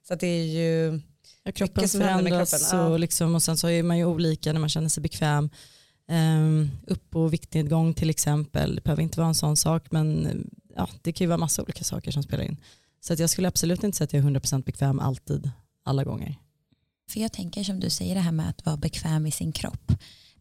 [0.09, 1.01] Så att det är ju,
[1.43, 2.87] ja, kroppen förändras kroppen, ja.
[2.87, 5.51] och, liksom, och sen så är man ju olika när man känner sig bekväm.
[6.09, 10.89] Um, upp och viktnedgång till exempel, det behöver inte vara en sån sak men ja,
[11.03, 12.57] det kan ju vara massa olika saker som spelar in.
[13.01, 15.51] Så att jag skulle absolut inte säga att jag är 100% bekväm alltid,
[15.85, 16.37] alla gånger.
[17.11, 19.93] För jag tänker som du säger det här med att vara bekväm i sin kropp.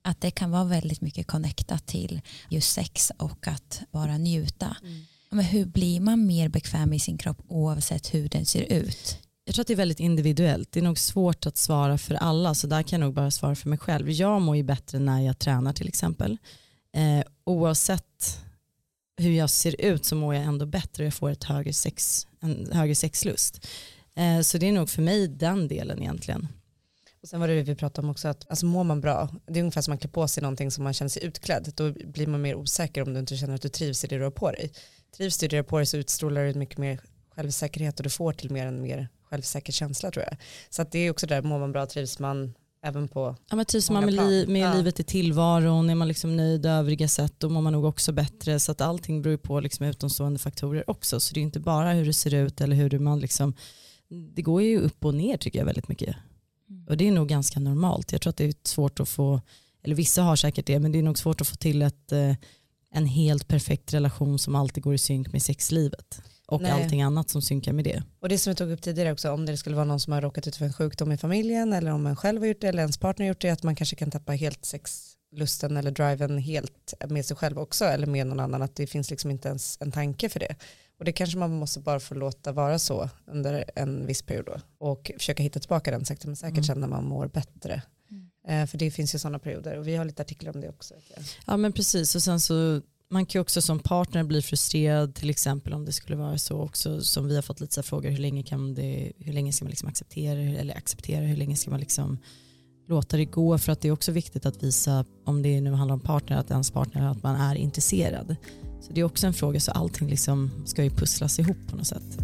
[0.01, 4.77] Att det kan vara väldigt mycket connectat till just sex och att bara njuta.
[4.81, 9.19] Ja, Men hur blir man mer bekväm i sin kropp oavsett hur den ser ut?
[9.45, 10.71] Jag tror att det är väldigt individuellt.
[10.71, 13.55] Det är nog svårt att svara för alla så där kan jag nog bara svara
[13.55, 14.11] för mig själv.
[14.11, 16.37] Jag mår ju bättre när jag tränar till exempel.
[16.95, 18.39] Eh, oavsett
[19.17, 22.27] hur jag ser ut så mår jag ändå bättre och jag får ett högre sex,
[22.39, 23.67] en högre sexlust.
[24.15, 26.47] Eh, så det är nog för mig den delen egentligen.
[27.21, 29.61] Och sen var det vi pratade om också att alltså mår man bra, det är
[29.61, 32.41] ungefär som man klär på sig någonting som man känner sig utklädd, då blir man
[32.41, 34.71] mer osäker om du inte känner att du trivs i det du har på dig.
[35.17, 36.99] Trivs du i det du har på dig så utstrålar du mycket mer
[37.35, 40.37] självsäkerhet och du får till mer en mer självsäker känsla tror jag.
[40.69, 43.65] Så att det är också där, mår man bra, trivs man även på Ja men
[43.65, 44.73] trivs man med, li med ja.
[44.73, 48.59] livet i tillvaron, är man liksom nöjd övriga sätt då mår man nog också bättre.
[48.59, 51.19] Så att allting beror på liksom utomstående faktorer också.
[51.19, 53.53] Så det är inte bara hur det ser ut eller hur man liksom,
[54.35, 56.15] det går ju upp och ner tycker jag väldigt mycket.
[56.69, 56.87] Mm.
[56.87, 58.11] Och det är nog ganska normalt.
[58.11, 59.41] Jag tror att det är svårt att få,
[59.83, 62.35] eller vissa har säkert det, men det är nog svårt att få till ett, eh,
[62.91, 66.71] en helt perfekt relation som alltid går i synk med sexlivet och Nej.
[66.71, 68.03] allting annat som synkar med det.
[68.19, 70.21] Och det som vi tog upp tidigare också, om det skulle vara någon som har
[70.21, 72.81] råkat ut för en sjukdom i familjen eller om man själv har gjort det eller
[72.81, 76.93] ens partner har gjort det, att man kanske kan tappa helt sexlusten eller driven helt
[77.07, 79.91] med sig själv också eller med någon annan, att det finns liksom inte ens en
[79.91, 80.55] tanke för det.
[80.99, 84.57] Och det kanske man måste bara få låta vara så under en viss period då.
[84.77, 86.63] och försöka hitta tillbaka den sakta men säkert mm.
[86.63, 87.81] sen när man mår bättre.
[88.11, 88.29] Mm.
[88.47, 90.93] Eh, för det finns ju sådana perioder och vi har lite artiklar om det också.
[91.47, 92.81] Ja men precis och sen så
[93.15, 96.61] man kan ju också som partner bli frustrerad till exempel om det skulle vara så
[96.61, 99.65] också som vi har fått lite så frågor hur länge kan det hur länge ska
[99.65, 102.17] man liksom acceptera eller acceptera hur länge ska man liksom
[102.87, 105.93] låta det gå för att det är också viktigt att visa om det nu handlar
[105.93, 108.35] om partner att ens partner att man är intresserad
[108.81, 111.87] så det är också en fråga så allting liksom ska ju pusslas ihop på något
[111.87, 112.17] sätt.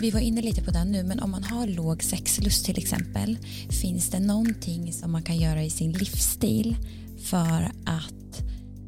[0.00, 3.38] Vi var inne lite på den nu, men om man har låg sexlust till exempel,
[3.82, 6.76] finns det någonting som man kan göra i sin livsstil
[7.18, 8.25] för att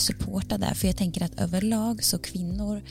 [0.03, 0.75] supporta där.
[0.75, 2.83] För jag tänker att överlag så kvinnor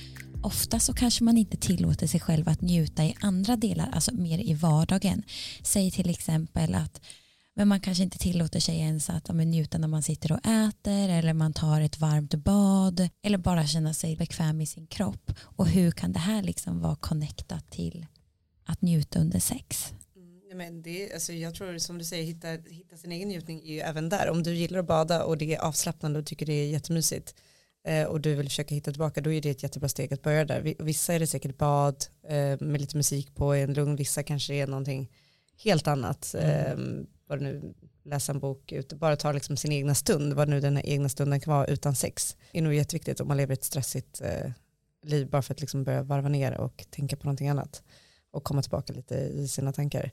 [0.41, 4.39] ofta så kanske man inte tillåter sig själv att njuta i andra delar, alltså mer
[4.39, 5.23] i vardagen.
[5.63, 7.01] Säg till exempel att
[7.55, 11.09] men man kanske inte tillåter sig ens att ja, njuta när man sitter och äter
[11.09, 15.31] eller man tar ett varmt bad eller bara känna sig bekväm i sin kropp.
[15.41, 18.05] Och hur kan det här liksom vara connectat till
[18.65, 19.93] att njuta under sex?
[20.55, 23.79] Men det, alltså jag tror som du säger, hitta, hitta sin egen njutning är ju
[23.79, 24.29] även där.
[24.29, 27.35] Om du gillar att bada och det är avslappnande och tycker det är jättemysigt
[27.87, 30.45] eh, och du vill försöka hitta tillbaka, då är det ett jättebra steg att börja
[30.45, 30.75] där.
[30.79, 34.67] Vissa är det säkert bad eh, med lite musik på en lugn, vissa kanske är
[34.67, 35.11] någonting
[35.63, 36.35] helt annat.
[36.37, 36.99] Mm.
[36.99, 40.59] Eh, vad nu, läsa en bok, ut, bara ta liksom sin egna stund, vad nu
[40.59, 42.37] den här egna stunden kan vara utan sex.
[42.51, 44.51] Det är nog jätteviktigt om man lever ett stressigt eh,
[45.03, 47.83] liv bara för att liksom börja varva ner och tänka på någonting annat
[48.31, 50.11] och komma tillbaka lite i sina tankar.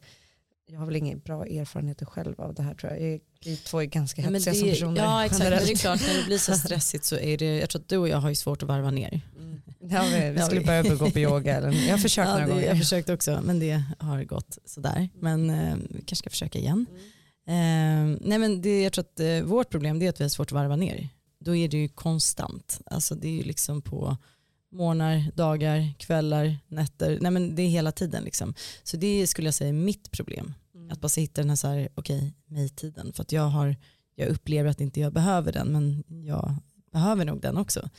[0.66, 3.20] Jag har väl ingen bra erfarenheter själv av det här tror jag.
[3.44, 5.02] Vi två är ganska hetsiga som personer.
[5.02, 7.70] Ja exakt, men det är klart när det blir så stressigt så är det, jag
[7.70, 9.20] tror att du och jag har ju svårt att varva ner.
[9.38, 9.62] Mm.
[9.90, 11.56] Ja, vi, vi skulle börja gå på yoga.
[11.56, 12.64] Eller, jag har försökt ja, några det, gånger.
[12.64, 15.08] Jag har försökt också men det har gått sådär.
[15.20, 16.86] Men eh, vi kanske ska försöka igen.
[17.46, 18.14] Mm.
[18.14, 20.48] Eh, nej men det, jag tror att eh, vårt problem är att vi har svårt
[20.48, 21.08] att varva ner.
[21.40, 22.80] Då är det ju konstant.
[22.86, 24.16] Alltså det är ju liksom på
[24.74, 27.18] morgnar, dagar, kvällar, nätter.
[27.20, 28.54] Nej men det är hela tiden liksom.
[28.82, 30.54] Så det skulle jag säga är mitt problem.
[30.74, 30.90] Mm.
[30.90, 33.12] Att bara hitta den här, så här okej, okay, mig-tiden.
[33.12, 33.76] För att jag, har,
[34.14, 36.54] jag upplever att inte jag behöver den men jag
[36.92, 37.90] behöver nog den också.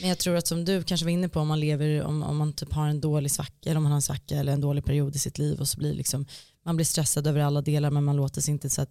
[0.00, 2.36] Men jag tror att som du kanske var inne på om man lever, om, om
[2.36, 4.84] man typ har en dålig svacka eller om man har en svacka eller en dålig
[4.84, 6.26] period i sitt liv och så blir liksom,
[6.64, 8.90] man blir stressad över alla delar men man låter sig inte så att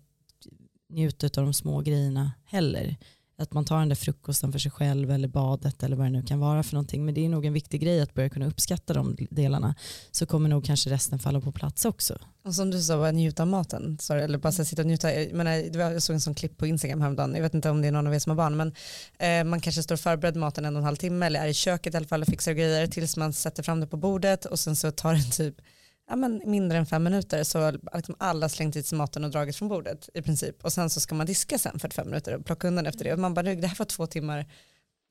[0.89, 2.97] njuta av de små grejerna heller
[3.39, 6.23] att man tar den där frukosten för sig själv eller badet eller vad det nu
[6.23, 7.05] kan vara för någonting.
[7.05, 9.75] Men det är nog en viktig grej att börja kunna uppskatta de delarna.
[10.11, 12.17] Så kommer nog kanske resten falla på plats också.
[12.45, 13.97] Och som du sa, njuta av maten.
[14.01, 15.13] Sorry, eller bara sitta och njuta.
[15.13, 15.51] Jag, menar,
[15.91, 17.35] jag såg en sån klipp på Instagram häromdagen.
[17.35, 18.57] Jag vet inte om det är någon av er som har barn.
[18.57, 18.73] Men
[19.19, 21.53] eh, man kanske står och förbereder maten en och en halv timme eller är i
[21.53, 24.59] köket i alla fall och fixar grejer tills man sätter fram det på bordet och
[24.59, 25.55] sen så tar det typ
[26.09, 29.31] ja, men mindre än fem minuter så har liksom alla slängt i sig maten och
[29.31, 30.63] dragit från bordet i princip.
[30.65, 33.13] Och sen så ska man diska sen 45 minuter och plocka undan efter det.
[33.13, 34.45] Och man bara, det här var två timmar,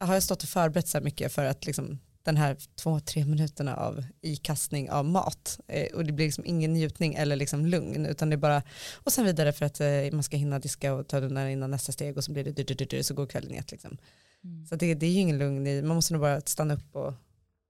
[0.00, 3.24] har jag stått och förberett så här mycket för att liksom den här två, tre
[3.24, 8.06] minuterna av ikastning av mat eh, och det blir liksom ingen njutning eller liksom lugn
[8.06, 8.62] utan det är bara
[8.94, 11.92] och sen vidare för att eh, man ska hinna diska och ta undan innan nästa
[11.92, 13.98] steg och så blir det så går kvällen ett liksom.
[14.44, 14.66] Mm.
[14.66, 17.14] Så det, det är ju ingen lugn i, man måste nog bara stanna upp och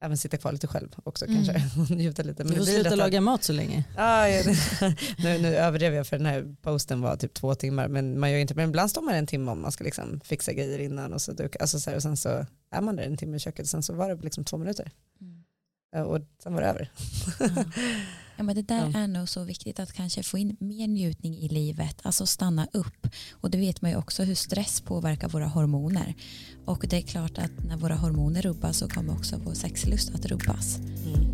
[0.00, 1.44] även sitta kvar lite själv också mm.
[1.44, 2.44] kanske och njuta lite.
[2.44, 3.84] Men du får sluta laga mat så länge.
[3.96, 4.42] Ah, ja,
[5.18, 8.38] nu, nu överdrev jag för den här posten var typ två timmar men man gör
[8.38, 11.22] inte, men ibland står man en timme om man ska liksom fixa grejer innan och
[11.22, 13.68] så, alltså så här, och sen så är man där en timme i köket och
[13.68, 14.90] sen så var det liksom två minuter.
[15.20, 16.06] Mm.
[16.06, 16.90] Och sen var det över.
[17.40, 17.64] Ja.
[18.38, 18.98] Ja, men det där ja.
[18.98, 23.06] är nog så viktigt att kanske få in mer njutning i livet, alltså stanna upp.
[23.32, 26.14] Och det vet man ju också hur stress påverkar våra hormoner.
[26.64, 30.26] Och det är klart att när våra hormoner rubbas så kommer också vår sexlust att
[30.26, 30.78] rubbas.
[30.78, 31.30] Mm.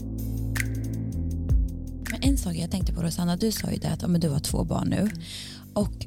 [2.11, 4.29] Men en sak jag tänkte på Rosanna, du sa ju det att ja, men du
[4.29, 5.11] har två barn nu.
[5.75, 6.07] Och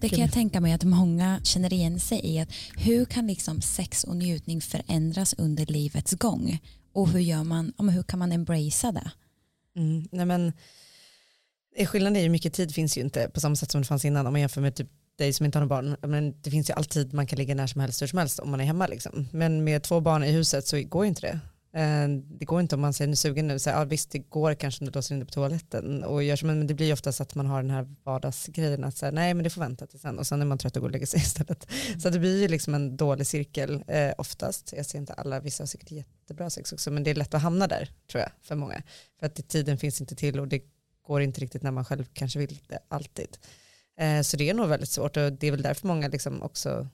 [0.00, 2.38] det kan jag tänka mig att många känner igen sig i.
[2.38, 6.58] Att hur kan liksom sex och njutning förändras under livets gång?
[6.92, 9.10] Och hur, gör man, hur kan man embracea det?
[9.76, 10.52] Mm, nej men,
[11.76, 14.04] eh, Skillnaden är ju mycket tid finns ju inte på samma sätt som det fanns
[14.04, 14.88] innan om man jämför med typ
[15.18, 16.10] dig som inte har några barn.
[16.10, 18.50] Men det finns ju alltid man kan ligga när som helst hur som helst om
[18.50, 18.86] man är hemma.
[18.86, 19.28] Liksom.
[19.32, 21.40] Men med två barn i huset så går ju inte det.
[21.72, 24.54] Eh, det går inte om man säger sugen nu, så här, ja, visst det går
[24.54, 26.92] kanske om du låser in det på toaletten och gör så, men det blir ju
[26.92, 30.00] oftast att man har den här vardagsgrejen att säga nej men det får vänta till
[30.00, 31.66] sen och sen är man trött och går och lägger sig istället.
[31.88, 32.00] Mm.
[32.00, 34.74] Så det blir ju liksom en dålig cirkel eh, oftast.
[34.76, 37.42] Jag ser inte alla, vissa har säkert jättebra sex också men det är lätt att
[37.42, 38.82] hamna där tror jag för många.
[39.20, 40.62] För att tiden finns inte till och det
[41.06, 43.38] går inte riktigt när man själv kanske vill det alltid.
[44.00, 46.88] Eh, så det är nog väldigt svårt och det är väl därför många liksom också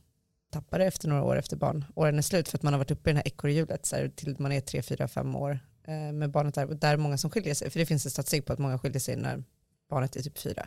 [0.55, 1.85] tappar det efter några år efter barn.
[1.95, 4.53] Åren är slut för att man har varit uppe i det här ekorrhjulet till man
[4.53, 6.67] är tre, fyra, fem år eh, med barnet där.
[6.67, 7.71] Och där är många som skiljer sig.
[7.71, 9.45] För det finns en statistik på att många skiljer sig när
[9.91, 10.67] barnet är typ fyra.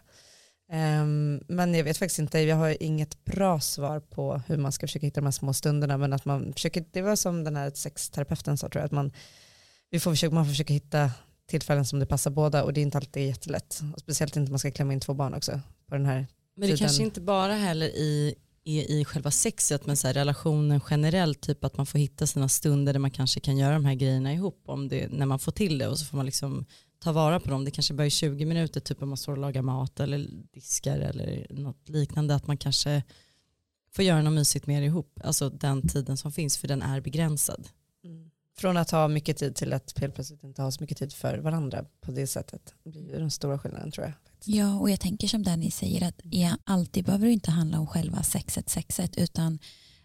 [0.71, 4.87] Um, men jag vet faktiskt inte, jag har inget bra svar på hur man ska
[4.87, 5.97] försöka hitta de här små stunderna.
[5.97, 9.11] Men att man försöker, det var som den här sexterapeuten sa tror jag, att man,
[9.89, 11.11] vi får försöka, man får försöka hitta
[11.47, 13.81] tillfällen som det passar båda och det är inte alltid jättelätt.
[13.93, 15.59] Och speciellt inte om man ska klämma in två barn också
[15.89, 16.77] på den här Men det tiden.
[16.77, 18.35] kanske inte bara heller i
[18.67, 22.49] är i själva sexet men så här, relationen generellt, typ att man får hitta sina
[22.49, 25.51] stunder där man kanske kan göra de här grejerna ihop om det, när man får
[25.51, 26.65] till det och så får man liksom
[26.99, 27.65] ta vara på dem.
[27.65, 30.99] Det kanske bara är 20 minuter typ om man står och lagar mat eller diskar
[30.99, 33.03] eller något liknande att man kanske
[33.91, 35.19] får göra något mysigt mer ihop.
[35.23, 37.67] Alltså den tiden som finns för den är begränsad.
[38.03, 38.31] Mm.
[38.57, 41.37] Från att ha mycket tid till att helt plötsligt inte ha så mycket tid för
[41.37, 42.73] varandra på det sättet.
[42.83, 44.13] Det blir den stora skillnaden tror jag.
[44.43, 47.87] Ja, och jag tänker som Danny säger att ja, alltid behöver det inte handla om
[47.87, 49.59] själva sexet, sexet utan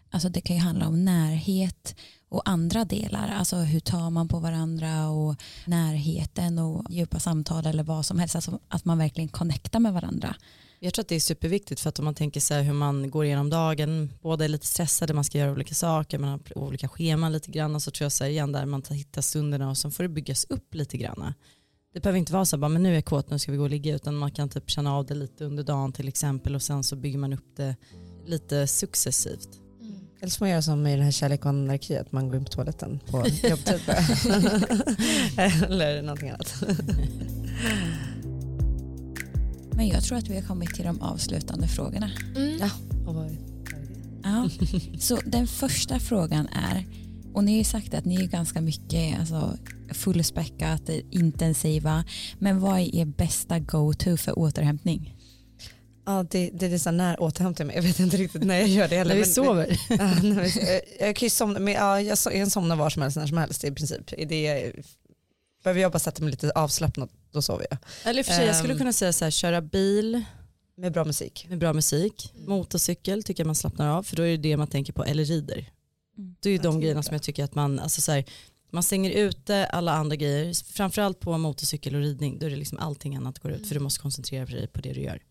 [0.09, 1.95] alltså det kan ju handla om närhet
[2.29, 3.27] och andra delar.
[3.27, 8.35] Alltså hur tar man på varandra och närheten och djupa samtal eller vad som helst.
[8.35, 10.35] Alltså att man verkligen connectar med varandra.
[10.79, 13.25] Jag tror att det är superviktigt för att om man tänker sig hur man går
[13.25, 17.31] igenom dagen, båda är lite stressade, man ska göra olika saker, man har olika scheman
[17.31, 20.09] lite grann, så tror jag så igen där man hittar stunderna och så får det
[20.09, 21.33] byggas upp lite grann.
[21.93, 23.63] Det behöver inte vara så bara, men nu är jag kåt, nu ska vi gå
[23.63, 26.61] och ligga, utan man kan typ känna av det lite under dagen till exempel och
[26.61, 27.75] sen så bygger man upp det
[28.25, 29.49] lite successivt.
[29.81, 29.95] Mm.
[30.19, 32.37] Eller så får man göra som i den här kärlek och anarki, att man går
[32.37, 33.17] in på toaletten på
[33.49, 33.79] jobbtid
[35.37, 36.63] Eller någonting annat.
[39.75, 42.11] Men jag tror att vi har kommit till de avslutande frågorna.
[42.35, 42.57] Mm.
[42.59, 42.69] Ja.
[44.23, 44.49] ja.
[44.99, 46.85] Så den första frågan är,
[47.33, 49.57] och ni har ju sagt att ni är ganska mycket alltså,
[49.93, 52.03] fullspäckat, intensiva,
[52.39, 55.15] men vad är er bästa go-to för återhämtning?
[56.05, 57.75] Ja, det, det är så när återhämtar mig.
[57.75, 59.15] Jag vet inte riktigt när jag gör det heller.
[59.15, 59.79] när vi sover?
[59.89, 60.35] Men,
[60.67, 63.37] ja, jag kan ju somna, men, ja, jag kan somna var som helst när som
[63.37, 64.27] helst i princip.
[64.27, 64.73] Det,
[65.63, 67.79] behöver jag bara sätta mig lite avslappnat, då sover jag.
[68.09, 68.79] Eller för sig, um, jag skulle ehm.
[68.79, 70.23] kunna säga så här, köra bil.
[70.77, 71.45] Med bra musik.
[71.49, 72.33] Med bra musik.
[72.47, 75.25] Motorcykel tycker jag man slappnar av, för då är det det man tänker på, eller
[75.25, 75.72] rider.
[76.17, 76.35] Mm.
[76.39, 78.25] Det är ju de grejerna som jag tycker att man, alltså så här,
[78.69, 82.77] man stänger ute alla andra grejer, framförallt på motorcykel och ridning, då är det liksom
[82.77, 83.83] allting annat går ut, för du mm.
[83.83, 85.21] måste koncentrera dig på det du gör.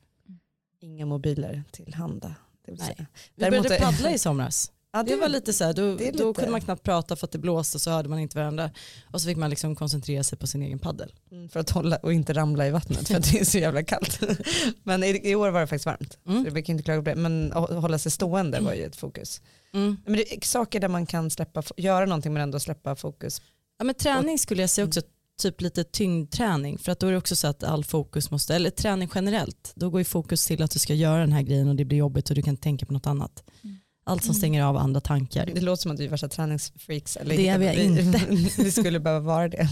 [0.80, 2.34] Inga mobiler tillhanda.
[2.66, 3.06] Det Nej.
[3.34, 4.72] Vi började paddla i somras.
[4.92, 6.18] Ja, det, det var lite så här, då, lite...
[6.18, 8.70] då kunde man knappt prata för att det blåste och så hörde man inte varandra.
[9.10, 11.12] Och så fick man liksom koncentrera sig på sin egen paddel.
[11.30, 13.82] Mm, för att hålla och inte ramla i vattnet för att det är så jävla
[13.82, 14.20] kallt.
[14.82, 16.18] Men i, i år var det faktiskt varmt.
[16.26, 16.44] Mm.
[16.44, 17.16] Så vi kan inte klaga på det.
[17.16, 19.40] Men att hålla sig stående var ju ett fokus.
[19.74, 19.96] Mm.
[20.04, 23.42] Men det är saker där man kan släppa, göra någonting men ändå släppa fokus.
[23.78, 25.00] Ja, men träning skulle jag säga också
[25.42, 28.70] typ lite tyngdträning för att då är det också så att all fokus måste, eller
[28.70, 31.76] träning generellt, då går ju fokus till att du ska göra den här grejen och
[31.76, 33.44] det blir jobbigt och du kan tänka på något annat.
[33.64, 33.76] Mm.
[34.04, 34.38] Allt som mm.
[34.38, 35.46] stänger av andra tankar.
[35.54, 37.16] Det låter som att vi är värsta träningsfreaks.
[37.16, 38.20] Eller det är vi inte.
[38.62, 39.68] vi skulle behöva vara det.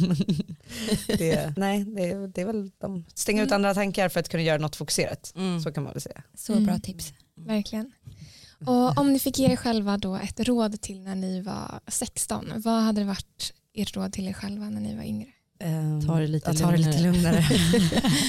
[1.07, 3.57] det nej, det, det är väl de stänger ut mm.
[3.57, 5.33] andra tankar för att kunna göra något fokuserat.
[5.37, 5.61] Mm.
[5.61, 6.23] Så kan man väl säga.
[6.35, 6.81] Så bra mm.
[6.81, 7.13] tips.
[7.35, 7.93] Verkligen.
[8.67, 12.53] Och om ni fick ge er själva då ett råd till när ni var 16,
[12.57, 15.29] vad hade det varit ert råd till er själva när ni var yngre?
[15.65, 16.77] Um, ta det lite lugnare.
[16.77, 17.45] Det lite lugnare.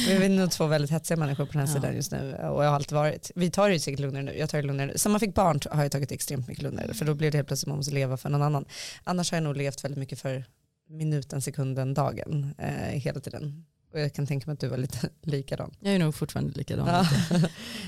[0.19, 1.81] vi är nog två väldigt hetsiga människor på den här ja.
[1.81, 3.31] sidan just nu och jag har alltid varit.
[3.35, 4.97] Vi tar det säkert lugnare nu, jag tar det lugnare nu.
[4.97, 7.47] Sen man fick barn har jag tagit extremt mycket lugnare för då blir det helt
[7.47, 8.65] plötsligt man måste leva för någon annan.
[9.03, 10.45] Annars har jag nog levt väldigt mycket för
[10.89, 13.65] minuten, sekunden, dagen eh, hela tiden.
[13.91, 15.71] Och jag kan tänka mig att du var lite likadan.
[15.79, 16.87] Jag är nog fortfarande likadan.
[16.87, 17.07] Ja.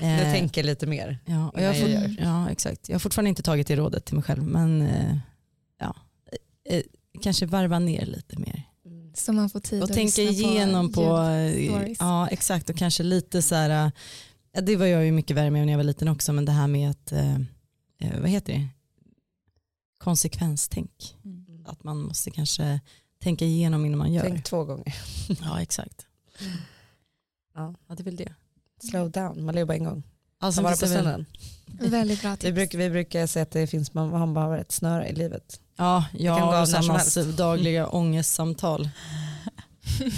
[0.00, 1.18] jag eh, tänker lite mer.
[1.24, 2.88] Ja, och jag, jag ja, exakt.
[2.88, 5.16] jag har fortfarande inte tagit det rådet till mig själv men eh,
[5.78, 5.96] ja,
[6.68, 6.82] eh,
[7.22, 8.62] kanske varva ner lite mer.
[9.14, 13.42] Så man får tid och att tänka igenom på, på ja exakt och kanske lite
[13.42, 13.92] så här,
[14.62, 16.66] det var jag ju mycket värre med när jag var liten också, men det här
[16.66, 17.12] med att,
[18.20, 18.68] vad heter det,
[19.98, 21.16] konsekvenstänk.
[21.24, 21.66] Mm.
[21.66, 22.80] Att man måste kanske
[23.24, 24.22] tänka igenom innan man gör.
[24.22, 24.94] Tänk två gånger.
[25.42, 26.06] ja exakt.
[26.40, 26.52] Mm.
[27.54, 27.74] Ja.
[27.88, 28.34] ja det är väl det.
[28.90, 30.02] Slow down, man lever bara en gång.
[30.38, 31.26] Alltså, vara på stunden.
[31.66, 32.44] Väldigt bra tips.
[32.44, 35.60] Vi brukar, vi brukar säga att det finns, man, man bara ett snöre i livet.
[35.76, 38.88] Ja, jag och Sannas dagliga ångestsamtal.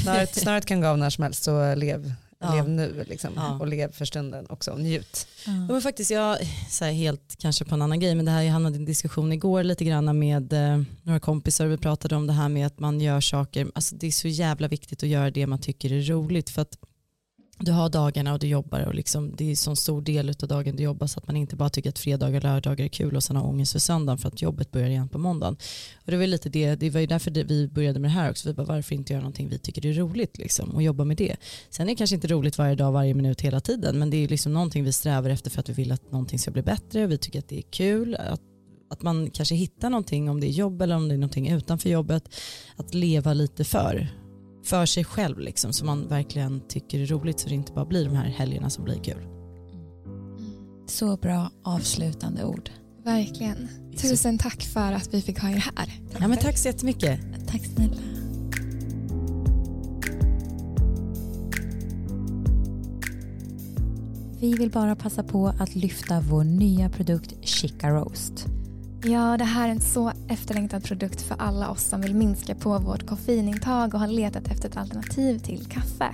[0.02, 2.54] Snöret, snöret kan gå av när som helst så lev Ja.
[2.54, 3.58] Lev nu liksom, ja.
[3.58, 5.26] och lev för stunden också och njut.
[5.46, 5.52] Ja.
[5.52, 6.38] men faktiskt, jag,
[6.70, 8.84] så här, helt kanske på en annan grej, men det här jag hamnade i en
[8.84, 12.78] diskussion igår lite grann med eh, några kompisar vi pratade om det här med att
[12.78, 16.02] man gör saker, alltså det är så jävla viktigt att göra det man tycker är
[16.02, 16.78] roligt för att
[17.58, 20.76] du har dagarna och du jobbar och liksom, det är så stor del av dagen
[20.76, 23.22] du jobbar så att man inte bara tycker att fredagar och lördagar är kul och
[23.22, 25.56] sen har ångest för söndagen för att jobbet börjar igen på måndagen.
[26.04, 28.48] Och det var lite det, det var ju därför vi började med det här också.
[28.48, 31.36] Vi bara varför inte göra någonting vi tycker är roligt liksom och jobba med det.
[31.70, 34.28] Sen är det kanske inte roligt varje dag, varje minut, hela tiden men det är
[34.28, 37.10] liksom någonting vi strävar efter för att vi vill att någonting ska bli bättre och
[37.10, 38.14] vi tycker att det är kul.
[38.14, 38.40] Att,
[38.90, 41.90] att man kanske hittar någonting om det är jobb eller om det är någonting utanför
[41.90, 42.28] jobbet.
[42.76, 44.08] Att leva lite för
[44.66, 48.04] för sig själv liksom, som man verkligen tycker är roligt så det inte bara blir
[48.04, 49.26] de här helgerna som blir kul.
[50.86, 52.70] Så bra avslutande ord.
[53.04, 53.68] Verkligen.
[53.96, 56.00] Tusen tack för att vi fick ha er här.
[56.20, 57.20] Ja, men tack så jättemycket.
[57.46, 57.96] Tack snälla.
[64.40, 68.46] Vi vill bara passa på att lyfta vår nya produkt Chica Roast.
[69.08, 72.78] Ja, det här är en så efterlängtad produkt för alla oss som vill minska på
[72.78, 76.12] vårt koffeinintag och har letat efter ett alternativ till kaffe.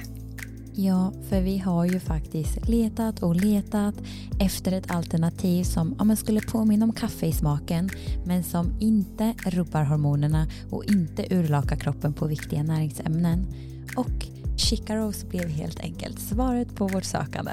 [0.74, 3.94] Ja, för vi har ju faktiskt letat och letat
[4.40, 7.90] efter ett alternativ som ja, skulle påminna om kaffe i smaken
[8.26, 13.46] men som inte rubbar hormonerna och inte urlakar kroppen på viktiga näringsämnen.
[13.96, 14.26] Och
[14.56, 17.52] Chicaros blev helt enkelt svaret på vårt sökande.